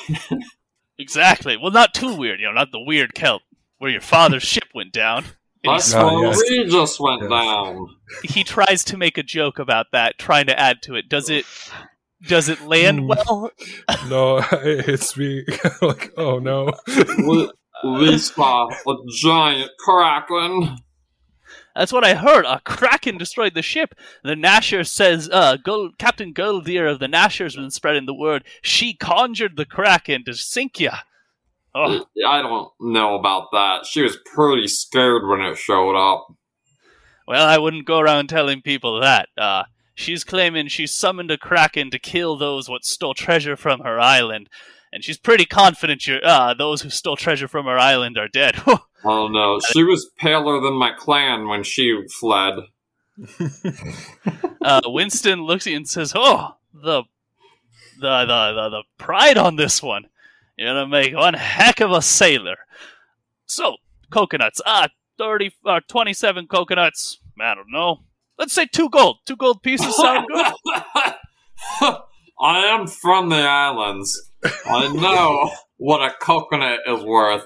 [0.98, 1.58] Exactly.
[1.58, 3.42] Well, not too weird, you know, not the weird Celt
[3.80, 5.26] where your father's ship went down.
[5.66, 6.72] And That's he, where yes.
[6.72, 7.30] just went Yes.
[7.30, 7.88] down.
[8.24, 11.10] he tries to make a joke about that, trying to add to it.
[11.10, 11.44] Does it?
[12.28, 13.08] Does it land Hmm.
[13.08, 13.52] well?
[14.10, 15.46] no, it's me.
[15.82, 16.72] like, oh no.
[17.18, 17.52] We,
[17.84, 20.78] we saw a giant kraken.
[21.76, 22.46] That's what I heard.
[22.46, 23.96] A kraken destroyed the ship.
[24.24, 28.46] The Nasher says, uh, Gold, Captain Goldear of the Nasher's been spreading the word.
[28.62, 30.96] She conjured the kraken to sink ya.
[31.76, 33.86] Oh, I don't know about that.
[33.86, 36.28] She was pretty scared when it showed up.
[37.28, 39.28] well, I wouldn't go around telling people that.
[39.38, 39.64] Uh,
[39.96, 44.50] she's claiming she summoned a kraken to kill those what stole treasure from her island,
[44.94, 48.62] and she's pretty confident you uh, those who stole treasure from her island are dead.
[49.08, 52.56] Oh no, she was paler than my clan when she fled.
[54.64, 57.04] uh, Winston looks at you and says, "Oh, the,
[58.02, 60.06] the, the, the, the pride on this one.
[60.58, 62.58] You're gonna make one heck of a sailor."
[63.46, 63.76] So,
[64.10, 64.60] coconuts.
[64.66, 64.88] Ah,
[65.20, 67.20] thirty, uh, twenty-seven coconuts.
[67.40, 68.00] I don't know.
[68.38, 69.18] Let's say two gold.
[69.26, 70.54] Two gold pieces sound good.
[72.40, 74.32] I am from the islands.
[74.66, 77.46] I know what a coconut is worth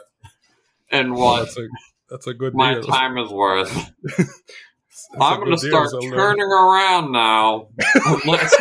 [0.91, 1.67] and what That's a
[2.09, 2.83] that's a good my deal.
[2.83, 3.71] time is worth.
[5.11, 6.09] That's a I'm going to start Zelda.
[6.09, 7.69] turning around now.
[8.05, 8.55] Unless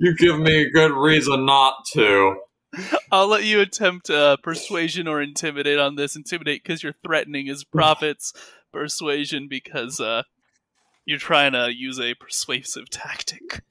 [0.00, 2.36] you give me a good reason not to.
[3.10, 6.16] I'll let you attempt uh, persuasion or intimidate on this.
[6.16, 8.32] Intimidate because you're threatening his profits.
[8.72, 10.22] persuasion because uh,
[11.06, 13.62] you're trying to use a persuasive tactic.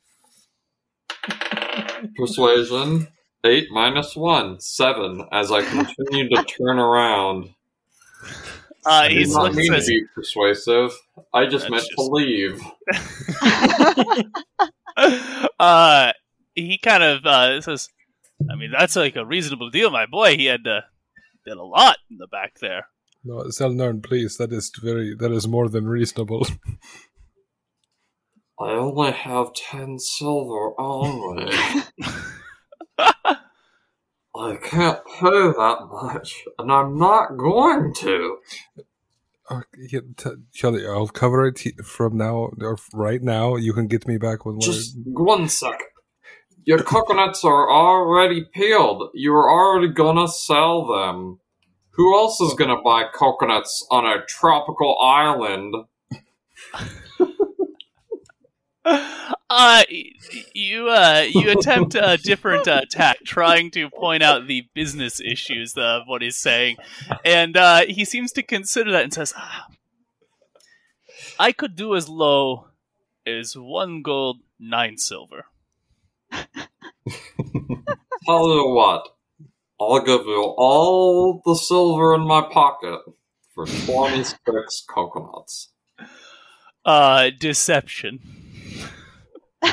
[2.16, 3.10] Persuasion.
[3.44, 4.60] 8 minus 1.
[4.60, 5.28] 7.
[5.32, 7.50] As I continue to turn around.
[8.24, 10.92] Uh, I he's not looking mean to be persuasive.
[11.34, 12.62] I just meant just- to leave.
[15.60, 16.14] uh,
[16.56, 17.90] he kind of uh, says,
[18.50, 20.38] I mean, that's like a reasonable deal, my boy.
[20.38, 20.82] He had uh,
[21.46, 22.88] did a lot in the back there.
[23.24, 24.38] No, Zelnern, please.
[24.38, 25.16] That is very.
[25.16, 26.48] That is more than reasonable.
[28.60, 31.54] I only have 10 silver only.
[34.38, 38.38] I can't pay that much, and I'm not going to.
[39.78, 43.56] Yeah, t- Charlie, I'll cover it from now or right now.
[43.56, 44.62] You can get me back with one.
[44.62, 45.88] Just one second.
[46.66, 49.10] Your coconuts are already peeled.
[49.14, 51.40] You are already gonna sell them.
[51.92, 55.76] Who else is gonna buy coconuts on a tropical island?
[58.86, 59.84] Uh,
[60.54, 65.74] you uh, you attempt a different uh, tack, trying to point out the business issues
[65.78, 66.78] of what he's saying,
[67.24, 69.68] and uh, he seems to consider that and says, ah,
[71.40, 72.68] "I could do as low
[73.26, 75.46] as one gold, nine silver."
[76.32, 76.48] tell
[78.50, 79.08] you what,
[79.80, 83.00] I'll give you all the silver in my pocket
[83.54, 85.70] for 26 coconuts.
[86.84, 88.45] Uh, deception.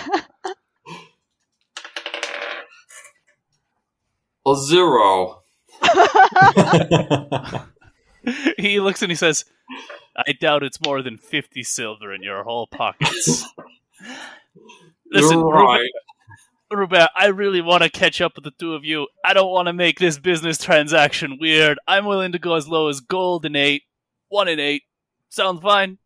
[4.45, 5.40] A zero.
[8.59, 9.45] he looks and he says,
[10.16, 13.47] "I doubt it's more than fifty silver in your whole pockets."
[15.12, 15.90] Listen, You're Ruben, right.
[16.72, 19.07] Ruben, I really want to catch up with the two of you.
[19.24, 21.78] I don't want to make this business transaction weird.
[21.86, 23.82] I'm willing to go as low as gold and eight,
[24.28, 24.82] one and eight.
[25.28, 25.99] Sound fine?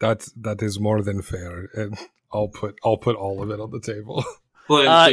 [0.00, 1.96] That's that is more than fair, and
[2.32, 4.24] I'll put I'll put all of it on the table.
[4.86, 5.08] Uh,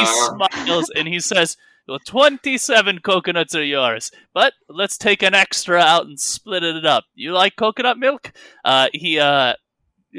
[0.00, 1.56] He smiles and he says,
[1.88, 7.04] well, 27 coconuts are yours, but let's take an extra out and split it up.
[7.14, 8.32] You like coconut milk?
[8.64, 9.54] Uh, he uh,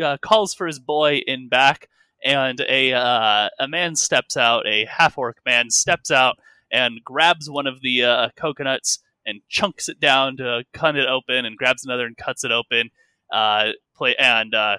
[0.02, 1.90] uh, calls for his boy in back,
[2.24, 6.38] and a, uh, a man steps out, a half orc man steps out
[6.72, 11.46] and grabs one of the uh, coconuts and chunks it down to cut it open,
[11.46, 12.90] and grabs another and cuts it open,
[13.32, 14.78] uh, play, and uh,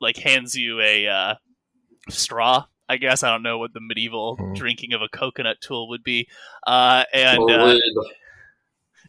[0.00, 1.34] like hands you a uh,
[2.08, 2.66] straw.
[2.88, 4.54] I guess I don't know what the medieval Hmm.
[4.54, 6.26] drinking of a coconut tool would be,
[6.66, 7.82] uh, and A uh, reed.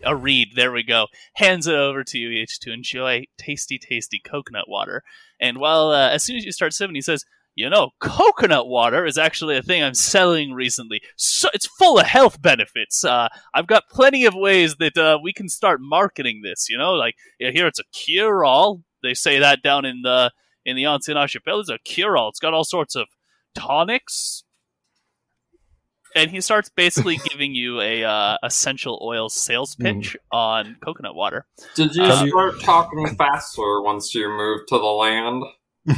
[0.04, 0.50] a reed.
[0.56, 1.08] There we go.
[1.36, 5.04] Hands it over to you each to enjoy tasty, tasty coconut water.
[5.40, 7.26] And while uh, as soon as you start sipping, he says,
[7.56, 11.02] "You know, coconut water is actually a thing I'm selling recently.
[11.16, 13.04] So it's full of health benefits.
[13.04, 16.68] Uh, I've got plenty of ways that uh, we can start marketing this.
[16.70, 18.82] You know, like yeah, here it's a cure-all.
[19.02, 20.32] They say that down in the
[20.66, 21.60] in the Ancien Archipel.
[21.62, 22.30] It's a cure-all.
[22.30, 23.08] It's got all sorts of
[23.56, 24.44] tonics."
[26.14, 31.46] And he starts basically giving you a uh, essential oil sales pitch on coconut water.
[31.76, 35.44] Did you Uh, start talking faster once you moved to the land?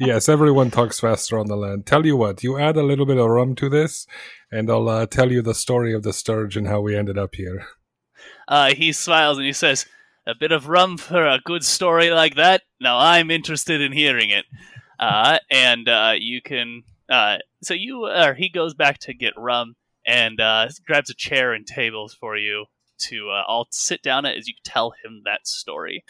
[0.00, 1.86] yes, everyone talks faster on the land.
[1.86, 4.06] Tell you what, you add a little bit of rum to this,
[4.50, 7.34] and I'll uh, tell you the story of the sturge and how we ended up
[7.34, 7.66] here.
[8.48, 9.86] Uh, he smiles and he says,
[10.26, 12.62] "A bit of rum for a good story like that.
[12.80, 14.44] Now I'm interested in hearing it."
[14.98, 16.82] Uh, and uh, you can.
[17.08, 19.74] Uh, so you, or he goes back to get rum
[20.06, 22.66] and uh, grabs a chair and tables for you
[22.98, 26.04] to uh, all sit down at as you tell him that story.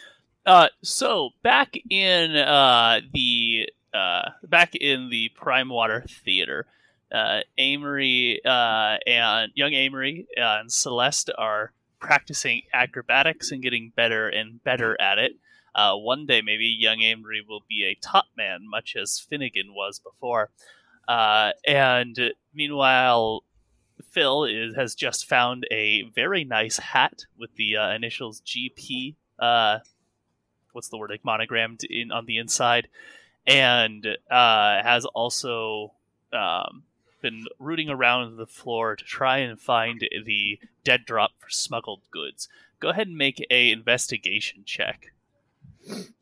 [0.45, 6.65] Uh, so back in uh, the uh, back in the Prime Water Theater,
[7.11, 14.61] uh, Amory uh, and young Amory and Celeste are practicing acrobatics and getting better and
[14.63, 15.33] better at it.
[15.73, 19.99] Uh, one day, maybe young Amory will be a top man, much as Finnegan was
[19.99, 20.49] before.
[21.07, 23.43] Uh, and meanwhile,
[24.11, 29.15] Phil is, has just found a very nice hat with the uh, initials GP.
[29.39, 29.79] Uh,
[30.73, 32.89] what's the word like monogrammed in on the inside,
[33.47, 35.93] and uh, has also
[36.33, 36.83] um,
[37.21, 42.47] been rooting around the floor to try and find the dead drop for smuggled goods.
[42.79, 45.13] Go ahead and make a investigation check.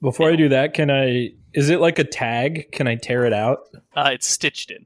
[0.02, 1.32] Before I do that, can I?
[1.54, 2.72] Is it like a tag?
[2.72, 3.60] Can I tear it out?
[3.96, 4.86] Uh, it's stitched in,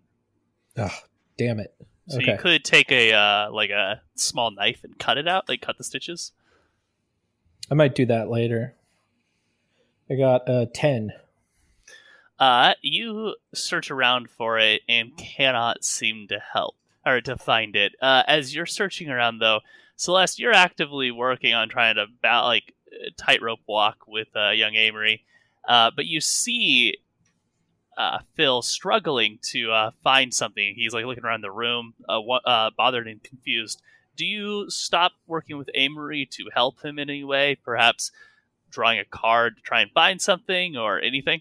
[0.78, 0.90] Oh,
[1.38, 1.76] damn it!
[2.08, 2.32] so okay.
[2.34, 5.78] you could take a uh, like a small knife and cut it out, like cut
[5.78, 6.32] the stitches.
[7.70, 8.76] I might do that later.
[10.10, 11.14] I got a ten.
[12.44, 16.76] Uh, you search around for it and cannot seem to help
[17.06, 17.96] or to find it.
[18.02, 19.62] Uh, as you're searching around, though,
[19.96, 22.74] Celeste, you're actively working on trying to ba- like
[23.16, 25.24] tightrope walk with uh, young Amory,
[25.70, 26.98] uh, but you see
[27.98, 30.74] uh, Phil struggling to uh, find something.
[30.76, 33.82] He's like looking around the room, uh, bothered and confused.
[34.18, 37.56] Do you stop working with Amory to help him in any way?
[37.56, 38.12] Perhaps
[38.70, 41.40] drawing a card to try and find something or anything?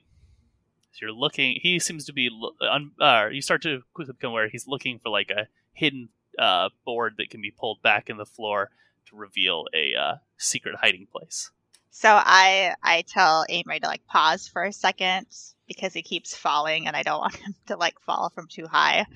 [0.92, 1.58] So you're looking.
[1.60, 2.30] He seems to be.
[2.60, 6.68] Un, uh, you start to quickly become aware he's looking for like a hidden uh,
[6.84, 8.70] board that can be pulled back in the floor
[9.06, 11.50] to reveal a uh, secret hiding place.
[11.90, 15.26] So I I tell Amory to like pause for a second
[15.66, 19.06] because he keeps falling and I don't want him to like fall from too high.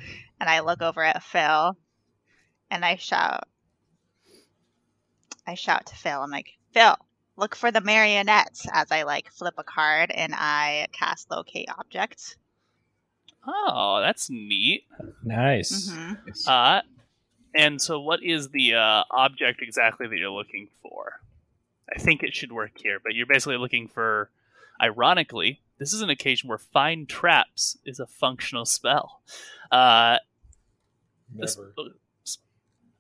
[0.41, 1.77] And I look over at Phil
[2.71, 3.45] and I shout
[5.47, 6.97] I shout to Phil, I'm like, Phil,
[7.37, 12.37] look for the marionettes as I like flip a card and I cast locate object.
[13.47, 14.85] Oh, that's neat.
[15.23, 15.91] Nice.
[15.91, 16.15] hmm
[16.47, 16.81] Uh,
[17.55, 21.21] and so, what is the uh, object exactly that you're looking for?
[21.95, 24.31] I think it should work here, but you're basically looking for.
[24.83, 29.23] Ironically, this is an occasion where find traps is a functional spell.
[29.73, 30.19] Uh,
[31.33, 31.57] this-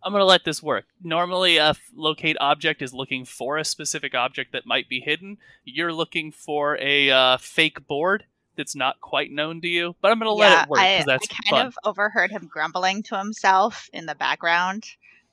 [0.02, 0.86] I'm going to let this work.
[1.02, 5.38] Normally, a f- locate object is looking for a specific object that might be hidden.
[5.64, 8.24] You're looking for a uh, fake board
[8.56, 11.28] that's not quite known to you, but I'm going to let it work because that's
[11.30, 11.66] I kind fun.
[11.66, 14.84] of overheard him grumbling to himself in the background.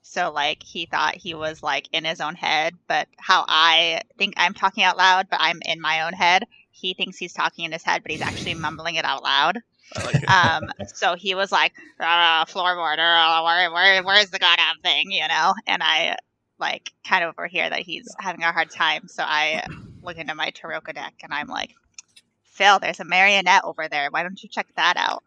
[0.01, 4.33] So like he thought he was like in his own head, but how I think
[4.37, 6.45] I'm talking out loud, but I'm in my own head.
[6.71, 9.59] He thinks he's talking in his head, but he's actually mumbling it out loud.
[9.95, 10.29] I like.
[10.29, 15.27] Um, so he was like, uh, floorboard, uh, where, where, where's the goddamn thing, you
[15.27, 15.53] know?
[15.67, 16.17] And I
[16.59, 19.07] like kind of overhear that he's having a hard time.
[19.07, 19.65] So I
[20.01, 21.71] look into my Tarokka deck and I'm like,
[22.43, 24.09] Phil, there's a marionette over there.
[24.11, 25.23] Why don't you check that out?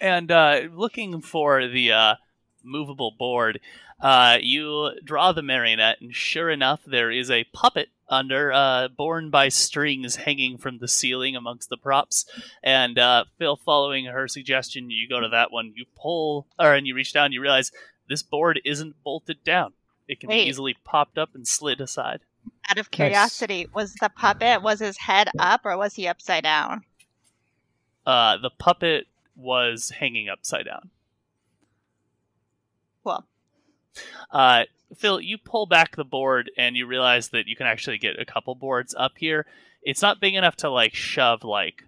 [0.00, 2.14] and uh, looking for the uh,
[2.62, 3.60] movable board,
[4.02, 9.30] uh, you draw the marionette, and sure enough, there is a puppet under, uh, borne
[9.30, 12.26] by strings hanging from the ceiling amongst the props.
[12.62, 16.86] And uh, Phil, following her suggestion, you go to that one, you pull, or and
[16.86, 17.70] you reach down, you realize
[18.08, 19.72] this board isn't bolted down.
[20.08, 20.44] It can Wait.
[20.44, 22.20] be easily popped up and slid aside.
[22.68, 26.82] Out of curiosity, was the puppet was his head up or was he upside down?
[28.04, 30.90] Uh, the puppet was hanging upside down.
[33.04, 33.24] Cool.
[34.30, 34.64] Uh,
[34.96, 38.24] Phil, you pull back the board and you realize that you can actually get a
[38.24, 39.46] couple boards up here.
[39.82, 41.82] It's not big enough to like shove like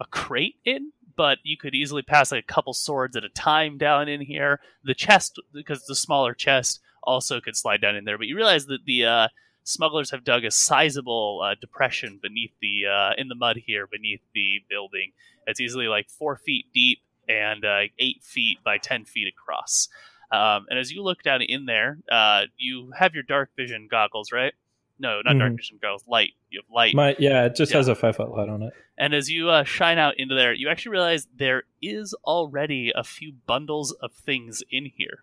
[0.00, 3.78] a crate in, but you could easily pass like a couple swords at a time
[3.78, 4.60] down in here.
[4.84, 8.18] The chest, because the smaller chest, also could slide down in there.
[8.18, 9.28] But you realize that the uh,
[9.64, 14.20] smugglers have dug a sizable uh, depression beneath the uh, in the mud here beneath
[14.34, 15.12] the building.
[15.46, 16.98] It's easily like four feet deep
[17.28, 19.88] and uh, eight feet by ten feet across.
[20.30, 24.30] Um, and as you look down in there, uh, you have your dark vision goggles,
[24.32, 24.52] right?
[24.98, 25.56] No, not dark Mhm.
[25.56, 26.06] vision goggles.
[26.08, 26.32] Light.
[26.50, 26.94] You have light.
[26.94, 27.78] My yeah, it just Yeah.
[27.78, 28.72] has a five foot light on it.
[28.98, 33.04] And as you uh, shine out into there, you actually realize there is already a
[33.04, 35.22] few bundles of things in here.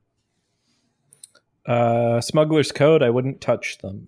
[1.66, 3.02] Uh, smuggler's code.
[3.02, 4.08] I wouldn't touch them.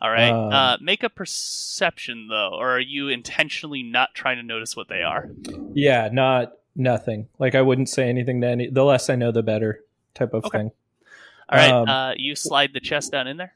[0.00, 0.30] All right.
[0.30, 4.88] Um, uh, make a perception though, or are you intentionally not trying to notice what
[4.88, 5.28] they are?
[5.74, 7.28] Yeah, not nothing.
[7.38, 8.68] Like I wouldn't say anything to any.
[8.70, 9.80] The less I know, the better.
[10.18, 10.58] Type of Okay.
[10.58, 10.70] thing.
[11.48, 11.70] All right.
[11.70, 13.54] Um, uh, you slide the chest down in there.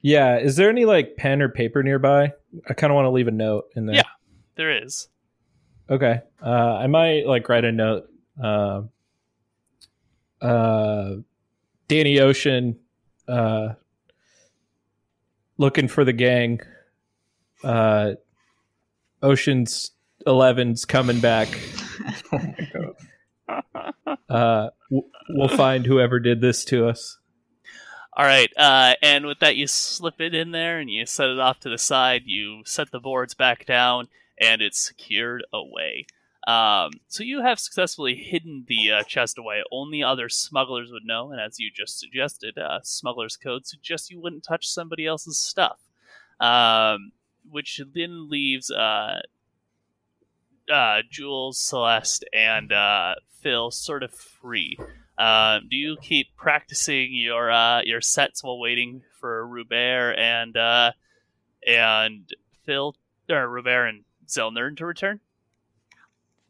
[0.00, 0.38] Yeah.
[0.38, 2.32] Is there any like pen or paper nearby?
[2.68, 3.96] I kind of want to leave a note in there.
[3.96, 4.02] Yeah.
[4.56, 5.08] There is.
[5.88, 6.20] Okay.
[6.44, 8.10] Uh, I might like write a note.
[8.42, 8.82] Uh,
[10.40, 11.14] uh,
[11.88, 12.78] Danny Ocean,
[13.28, 13.74] uh,
[15.58, 16.60] looking for the gang.
[17.62, 18.12] Uh,
[19.22, 19.92] Ocean's
[20.26, 21.48] Eleven's coming back.
[22.32, 23.91] Oh my god.
[24.28, 24.70] Uh,
[25.28, 27.18] we'll find whoever did this to us.
[28.14, 31.38] All right, uh, and with that, you slip it in there and you set it
[31.38, 32.22] off to the side.
[32.26, 34.08] You set the boards back down,
[34.38, 36.06] and it's secured away.
[36.46, 39.62] Um, so you have successfully hidden the uh, chest away.
[39.70, 44.20] Only other smugglers would know, and as you just suggested, uh, smuggler's code suggests you
[44.20, 45.78] wouldn't touch somebody else's stuff.
[46.38, 47.12] Um,
[47.48, 49.20] which then leaves uh,
[50.72, 54.78] uh, Jules, Celeste, and uh, Phil sort of free.
[55.18, 60.92] Um, do you keep practicing your uh, your sets while waiting for Robert and uh,
[61.66, 62.28] and
[62.64, 62.96] Phil
[63.30, 65.20] or Robert and Zelnern to return?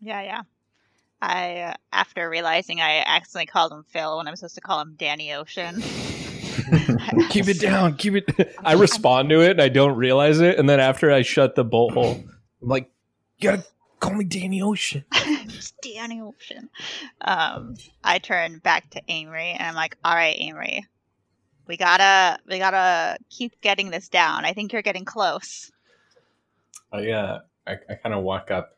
[0.00, 0.42] Yeah, yeah.
[1.20, 4.94] I uh, after realizing I accidentally called him Phil when I'm supposed to call him
[4.96, 5.82] Danny Ocean.
[7.30, 7.96] keep it down.
[7.96, 8.56] Keep it.
[8.64, 11.64] I respond to it and I don't realize it, and then after I shut the
[11.64, 12.22] bolt hole,
[12.62, 12.90] I'm like,
[13.38, 13.64] "You gotta
[14.02, 15.04] call me Danny Ocean."
[15.82, 16.68] Danny Ocean.
[17.20, 20.86] Um, I turn back to Amory and I'm like, "All right, Amory,
[21.66, 24.44] we gotta we gotta keep getting this down.
[24.44, 25.70] I think you're getting close."
[26.92, 28.76] I uh, I, I kind of walk up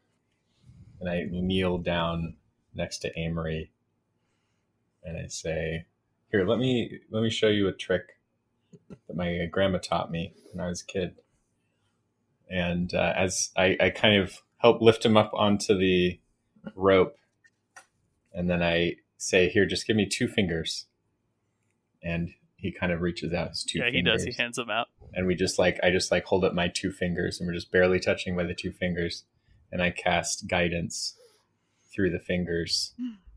[1.00, 2.36] and I kneel down
[2.74, 3.70] next to Amory,
[5.02, 5.86] and I say,
[6.30, 8.18] "Here, let me let me show you a trick
[9.08, 11.16] that my grandma taught me when I was a kid."
[12.50, 16.18] And uh, as I, I kind of help lift him up onto the
[16.74, 17.16] rope,
[18.32, 20.86] and then I say, "Here, just give me two fingers,"
[22.02, 24.24] and he kind of reaches out his two yeah, he does.
[24.24, 24.88] He hands them out.
[25.12, 27.70] and we just like I just like hold up my two fingers and we're just
[27.70, 29.24] barely touching by the two fingers
[29.70, 31.14] and I cast guidance
[31.94, 32.94] through the fingers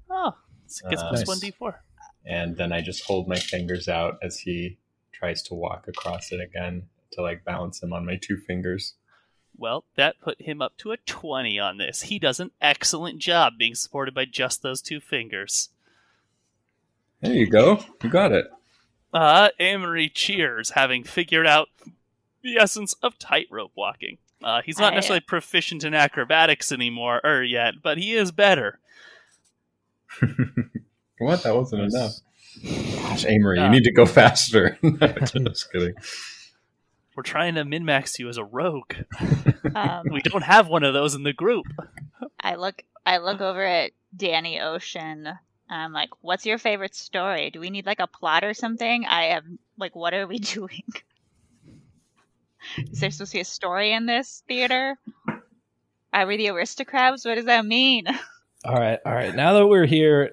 [0.09, 0.29] Oh,
[0.65, 1.27] it gets Uh, plus Nice.
[1.27, 1.83] one d four.
[2.25, 4.77] and then I just hold my fingers out as he
[5.11, 8.93] tries to walk across it again to like balance him on my two fingers.
[9.57, 12.03] Well, that put him up to a 20 on this.
[12.03, 15.69] He does an excellent job being supported by just those two fingers.
[17.21, 17.83] There you go.
[18.03, 18.47] You got it.
[19.13, 21.69] Uh, Amory cheers, having figured out
[22.43, 24.19] the essence of tightrope walking.
[24.43, 28.77] Uh, he's not I- necessarily proficient in acrobatics anymore, or yet, but he is better.
[31.19, 31.41] what?
[31.43, 32.13] That wasn't enough.
[32.63, 34.77] Gosh, Amory, Uh, you need to go faster.
[34.83, 35.95] Just kidding.
[37.17, 38.93] We're trying to min max you as a rogue.
[39.75, 41.65] Um, We don't have one of those in the group.
[42.39, 45.27] I look I look over at Danny Ocean.
[45.69, 47.51] I'm like, "What's your favorite story?
[47.51, 49.05] Do we need like a plot or something?
[49.05, 49.43] I have
[49.77, 50.83] like, what are we doing?
[52.77, 54.97] Is there supposed to be a story in this theater?
[56.13, 57.25] Are we the aristocrats?
[57.25, 58.05] What does that mean?
[58.65, 59.35] All right, all right.
[59.35, 60.31] Now that we're here,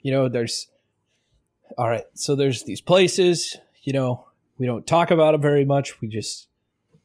[0.00, 0.68] you know, there's
[1.76, 2.04] all right.
[2.14, 3.56] So there's these places.
[3.82, 4.25] You know,
[4.58, 6.00] we don't talk about them very much.
[6.00, 6.48] We just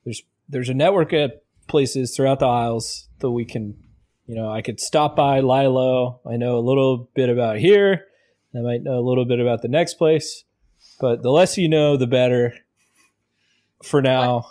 [0.06, 1.32] there's there's a network of
[1.68, 3.76] places throughout the Isles that we can.
[4.28, 6.22] You know, I could stop by Lilo.
[6.30, 8.06] I know a little bit about here.
[8.56, 10.44] I might know a little bit about the next place,
[11.00, 12.54] but the less you know, the better.
[13.84, 14.46] For now,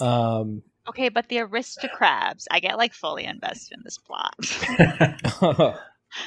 [0.00, 4.34] um, Okay, but the aristocrats, I get like fully invested in this plot.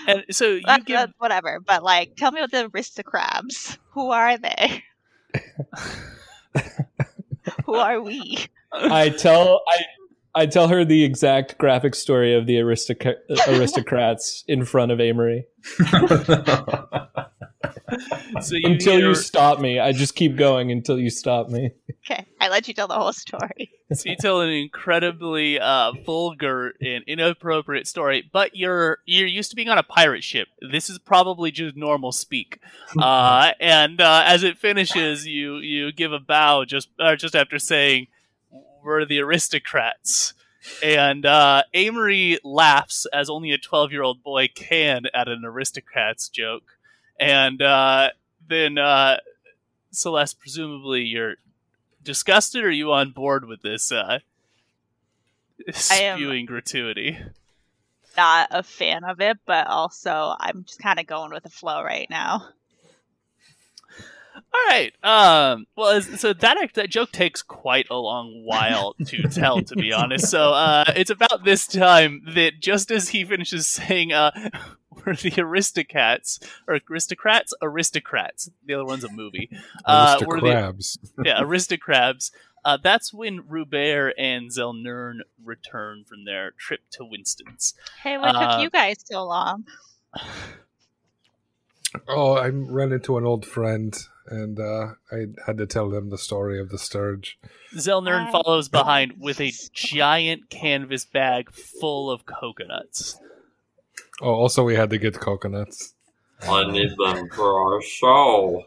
[0.07, 3.77] And so you That- give that- whatever, but like, tell me about the aristocrats.
[3.91, 4.81] Who are they?
[7.65, 8.37] Who are we?
[8.71, 9.83] I tell I
[10.35, 13.15] I tell her the exact graphic story of the aristoc-
[13.47, 15.45] aristocrats in front of Amory
[18.41, 19.79] so you until hear- you stop me.
[19.79, 21.71] I just keep going until you stop me.
[22.05, 23.71] Okay, I let you tell the whole story.
[23.93, 29.55] So you tell an incredibly uh, vulgar and inappropriate story, but you're you're used to
[29.55, 30.47] being on a pirate ship.
[30.71, 32.59] This is probably just normal speak.
[32.99, 37.59] Uh, and uh, as it finishes, you you give a bow just uh, just after
[37.59, 38.07] saying,
[38.83, 40.33] "We're the aristocrats."
[40.81, 46.72] And uh, Amory laughs as only a twelve-year-old boy can at an aristocrats joke,
[47.19, 48.09] and uh,
[48.47, 49.17] then uh,
[49.91, 51.35] Celeste, presumably you're
[52.03, 54.19] disgusted or are you on board with this uh
[55.71, 57.17] spewing gratuity
[58.17, 61.81] Not a fan of it, but also I'm just kind of going with the flow
[61.81, 62.49] right now.
[64.35, 69.61] all right um well so that that joke takes quite a long while to tell
[69.61, 74.11] to be honest so uh it's about this time that just as he finishes saying
[74.11, 74.31] uh
[75.05, 79.49] we're the aristocrats or aristocrats aristocrats the other one's a movie
[79.85, 80.53] uh we're the
[81.25, 82.31] yeah, Aristocrabs.
[82.65, 87.73] Uh, that's when Rubert and Zelnern return from their trip to Winston's.
[88.01, 89.65] Hey, what Uh, took you guys so long?
[92.07, 93.95] Oh, I ran into an old friend,
[94.27, 97.37] and uh, I had to tell them the story of the Sturge.
[97.75, 98.31] Zelnern Hi.
[98.31, 103.19] follows behind with a giant canvas bag full of coconuts.
[104.23, 105.93] Oh, also we had to get coconuts.
[106.49, 108.63] I need them for our show.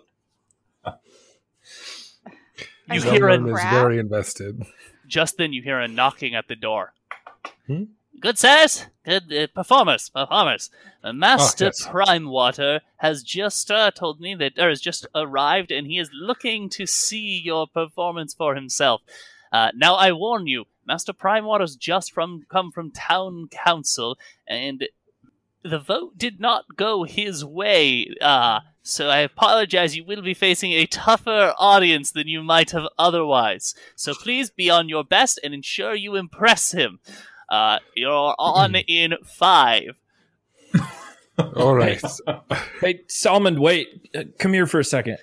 [2.88, 3.72] You Are hear you a, Zelnern is crab?
[3.72, 4.62] very invested.
[5.09, 6.92] just then you hear a knocking at the door.
[7.66, 7.84] Hmm?
[8.20, 10.70] Good sirs, good uh, performers, performers.
[11.02, 11.84] Uh, Master yes.
[11.84, 16.68] Primewater has just uh, told me that, or has just arrived, and he is looking
[16.70, 19.02] to see your performance for himself.
[19.52, 24.86] Uh, now I warn you, Master Primewater's just from come from town council, and
[25.67, 28.14] the vote did not go his way.
[28.21, 29.97] Uh, so I apologize.
[29.97, 33.75] You will be facing a tougher audience than you might have otherwise.
[33.97, 37.01] So please be on your best and ensure you impress him.
[37.49, 39.97] Uh, you're on in five.
[41.57, 42.03] All right.
[42.81, 44.11] Hey, Salmon, wait.
[44.14, 45.17] Uh, come here for a second.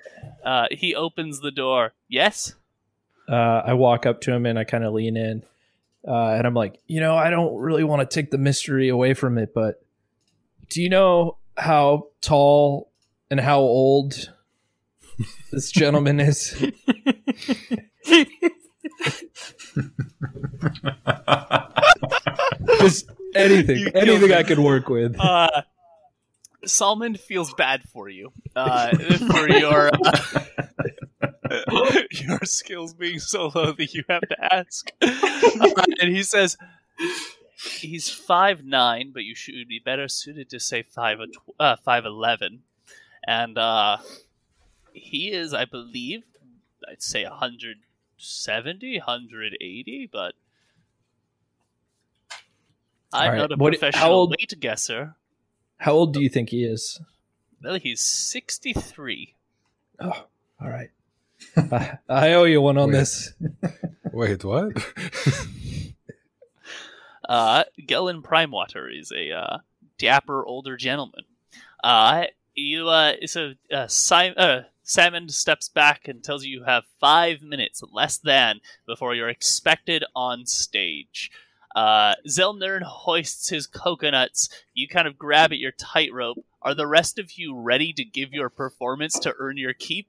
[0.44, 1.92] Uh, he opens the door.
[2.08, 2.54] Yes.
[3.28, 5.44] Uh, I walk up to him and I kind of lean in.
[6.06, 9.14] Uh, and I'm like, you know, I don't really want to take the mystery away
[9.14, 9.83] from it, but
[10.68, 12.90] do you know how tall
[13.30, 14.32] and how old
[15.52, 16.54] this gentleman is?
[22.78, 24.32] Just anything, You anything.
[24.32, 25.16] I could work with.
[25.18, 25.62] Uh,
[26.66, 28.32] Salmon feels bad for you.
[28.56, 28.96] Uh,
[29.30, 30.42] for your uh,
[32.10, 34.90] your skills being so low that you have to ask.
[35.00, 36.56] And he says
[37.64, 41.76] he's five nine, but you should be better suited to say five a tw- uh,
[41.76, 42.62] five eleven,
[43.26, 43.98] and uh,
[44.92, 46.22] he is, I believe,
[46.88, 50.34] I'd say 170, 180, but
[53.12, 55.14] I'm All right, not a what- how professional old- weight guesser.
[55.78, 57.00] How old do you think he is?
[57.62, 59.34] Well, he's 63.
[60.00, 60.26] Oh,
[60.60, 60.90] all right.
[61.56, 62.98] I, I owe you one on Wait.
[62.98, 63.32] this.
[64.12, 64.72] Wait, what?
[67.28, 69.58] Uh, Gellan Primewater is a uh,
[69.98, 71.24] dapper older gentleman.
[71.82, 77.42] Uh, you uh, so uh, Simon, uh, steps back and tells you you have five
[77.42, 81.30] minutes, less than, before you're expected on stage.
[81.74, 84.48] Uh, Zelnern hoists his coconuts.
[84.74, 86.44] You kind of grab at your tightrope.
[86.62, 90.08] Are the rest of you ready to give your performance to earn your keep?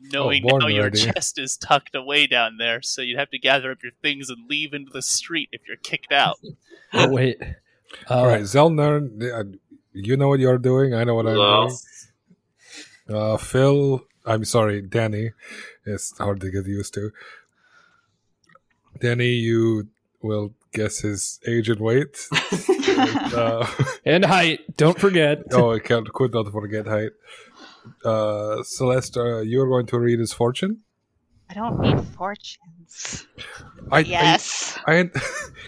[0.00, 0.98] Knowing born now your ready.
[0.98, 4.48] chest is tucked away down there, so you'd have to gather up your things and
[4.48, 6.38] leave into the street if you're kicked out.
[6.94, 7.40] Oh, wait.
[7.40, 9.44] Uh, All right, Zelnern, uh,
[9.94, 10.92] you know what you're doing.
[10.92, 11.78] I know what I'm doing.
[13.08, 15.30] Uh, Phil, I'm sorry, Danny.
[15.86, 17.10] It's hard to get used to.
[19.00, 19.88] Danny, you
[20.20, 22.28] will guess his age and weight.
[23.32, 23.66] uh,
[24.04, 24.76] And height.
[24.76, 25.42] Don't forget.
[25.52, 27.12] oh, I can't, could not forget height.
[28.04, 30.82] Uh, Celeste, uh, you're going to read his fortune.
[31.50, 33.26] I don't need fortunes.
[33.90, 34.78] I, yes.
[34.86, 35.10] I, I,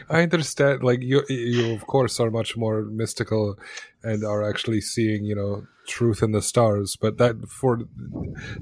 [0.18, 0.82] I understand.
[0.82, 3.56] Like you, you of course are much more mystical,
[4.02, 6.96] and are actually seeing, you know, truth in the stars.
[6.96, 7.80] But that, for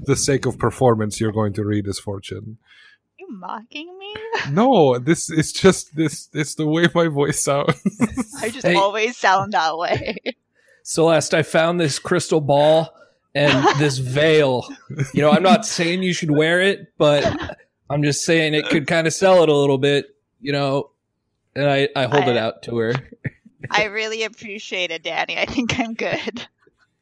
[0.01, 2.57] the sake of performance, you're going to read his fortune.
[3.17, 4.13] you mocking me?
[4.51, 6.27] No, this is just this.
[6.33, 7.75] It's the way my voice sounds.
[8.41, 8.75] I just Hey.
[8.75, 10.17] always sound that way.
[10.83, 12.89] Celeste, I found this crystal ball
[13.35, 14.67] and this veil.
[15.13, 17.57] You know, I'm not saying you should wear it, but
[17.89, 20.91] I'm just saying it could kind of sell it a little bit, you know.
[21.55, 22.93] And I, I hold it out to her.
[23.69, 25.37] I really appreciate it, Danny.
[25.37, 26.47] I think I'm good.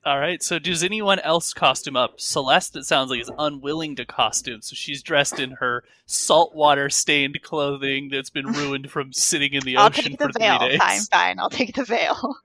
[0.03, 2.19] All right, so does anyone else costume up?
[2.19, 7.39] Celeste, it sounds like, is unwilling to costume, so she's dressed in her saltwater stained
[7.43, 10.57] clothing that's been ruined from sitting in the I'll ocean take the for three veil.
[10.57, 10.79] days.
[10.79, 11.39] Fine, fine.
[11.39, 12.36] I'll take the veil.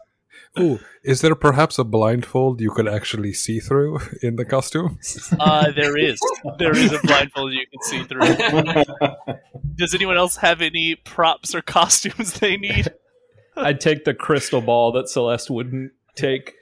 [0.59, 4.99] Ooh, is there perhaps a blindfold you could actually see through in the costume?
[5.39, 6.19] Uh, there is.
[6.59, 9.37] There is a blindfold you can see through.
[9.77, 12.89] Does anyone else have any props or costumes they need?
[13.57, 16.55] I'd take the crystal ball that Celeste wouldn't take.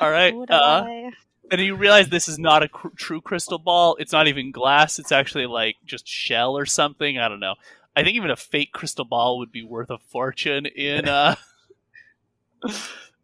[0.00, 0.34] All right.
[0.48, 0.86] Uh,
[1.50, 3.96] and you realize this is not a cr- true crystal ball.
[3.98, 4.98] It's not even glass.
[4.98, 7.18] It's actually like just shell or something.
[7.18, 7.56] I don't know.
[7.96, 11.34] I think even a fake crystal ball would be worth a fortune in uh,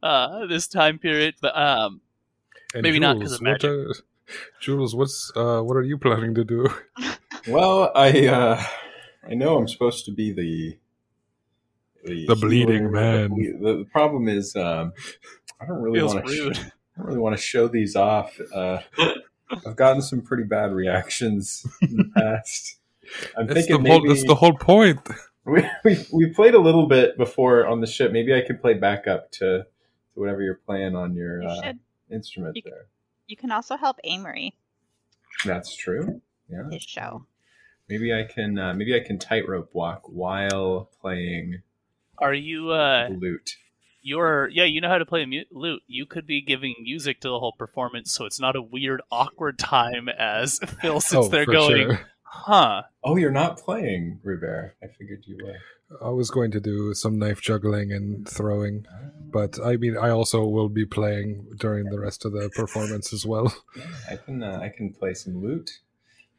[0.02, 1.34] uh, this time period.
[1.40, 2.00] But um,
[2.74, 3.92] And Maybe not 'cause of what, uh,
[4.60, 6.68] Jules, what's uh, what are you planning to do?
[7.48, 8.60] Well, I uh,
[9.30, 10.76] I know I'm supposed to be the
[12.26, 13.30] The bleeding man.
[13.36, 14.92] The, the problem is, um,
[15.60, 16.32] I don't really want to.
[16.44, 16.58] rude.
[16.58, 16.62] I
[16.98, 18.36] don't really want to show these off.
[18.52, 18.78] Uh,
[19.64, 22.78] I've gotten some pretty bad reactions in the past.
[23.38, 24.00] I'm That's the thinking whole.
[24.00, 24.98] maybe That's the whole point.
[25.46, 28.12] We, we we played a little bit before on the ship.
[28.12, 29.66] Maybe I could play backup to, to
[30.20, 31.72] whatever you're playing on your You uh,
[32.10, 32.86] instrument You c- there.
[33.28, 34.54] You can also help Amory,
[35.44, 36.20] That's true.
[36.48, 36.68] Yeah.
[36.70, 37.26] his show.
[37.88, 38.58] Maybe I can.
[38.58, 41.62] Uh, maybe I can tightrope walk while playing
[42.18, 43.56] are you uh, lute.
[44.00, 47.20] you're yeah you know how to play a mu- lute you could be giving music
[47.20, 51.28] to the whole performance so it's not a weird awkward time as phil sits Oh,
[51.28, 52.00] there going sure.
[52.44, 54.76] Huh Oh, you're not playing, Rubert.
[54.82, 55.56] I figured you were.
[56.04, 58.84] I was going to do some knife juggling and throwing,
[59.32, 63.24] but I mean, I also will be playing during the rest of the performance as
[63.24, 63.54] well.
[63.76, 64.42] Yeah, I can.
[64.42, 65.70] Uh, I can play some lute.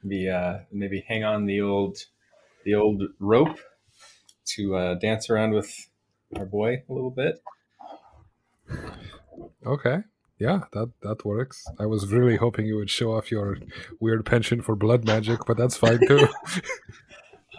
[0.04, 1.98] Maybe uh, maybe hang on the old
[2.66, 3.60] the old rope
[4.56, 5.72] to uh, dance around with
[6.36, 7.42] our boy a little bit.
[9.66, 10.00] Okay.
[10.40, 11.66] Yeah, that that works.
[11.80, 13.58] I was really hoping you would show off your
[14.00, 16.28] weird penchant for blood magic, but that's fine too.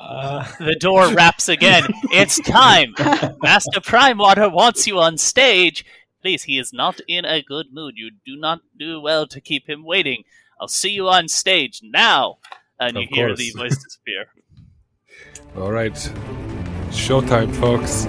[0.00, 2.94] Uh, the door raps again it's time
[3.42, 5.84] master primewater wants you on stage
[6.22, 9.68] please he is not in a good mood you do not do well to keep
[9.68, 10.22] him waiting
[10.60, 12.38] i'll see you on stage now
[12.78, 13.38] and you hear course.
[13.40, 14.26] the voice disappear
[15.56, 15.94] All right,
[16.90, 18.06] showtime, folks.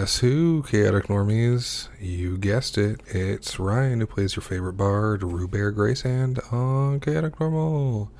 [0.00, 1.88] Guess who, chaotic normies?
[2.00, 3.02] You guessed it.
[3.08, 8.10] It's Ryan who plays your favorite bard, Rubert Graysand on uh, Chaotic Normal.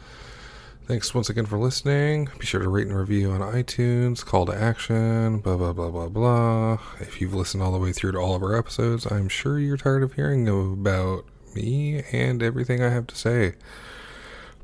[0.84, 2.28] Thanks once again for listening.
[2.38, 6.10] Be sure to rate and review on iTunes, call to action, blah, blah, blah, blah,
[6.10, 6.78] blah.
[7.00, 9.78] If you've listened all the way through to all of our episodes, I'm sure you're
[9.78, 11.24] tired of hearing about
[11.54, 13.54] me and everything I have to say.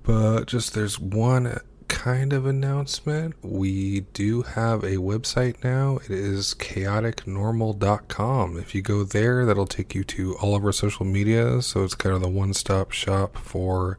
[0.03, 3.35] But just there's one kind of announcement.
[3.43, 5.99] We do have a website now.
[6.05, 8.59] It is chaoticnormal.com.
[8.59, 11.63] If you go there, that'll take you to all of our social media.
[11.63, 13.99] So it's kind of the one stop shop for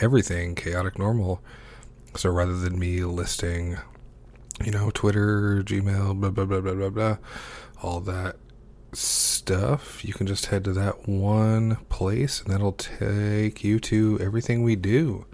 [0.00, 1.42] everything chaotic normal.
[2.14, 3.78] So rather than me listing,
[4.64, 7.16] you know, Twitter, Gmail, blah, blah, blah, blah, blah, blah,
[7.82, 8.36] all that
[8.92, 14.62] stuff, you can just head to that one place and that'll take you to everything
[14.62, 15.26] we do.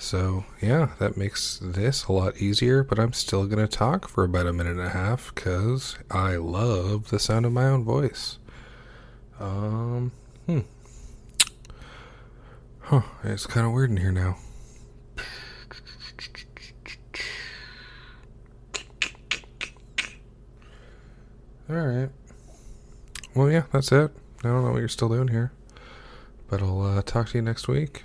[0.00, 4.22] So, yeah, that makes this a lot easier, but I'm still going to talk for
[4.22, 8.38] about a minute and a half because I love the sound of my own voice.
[9.40, 10.12] Um,
[10.46, 10.60] hmm.
[12.82, 14.38] Huh, it's kind of weird in here now.
[21.68, 22.10] Alright.
[23.34, 24.12] Well, yeah, that's it.
[24.44, 25.52] I don't know what you're still doing here.
[26.48, 28.04] But I'll uh, talk to you next week.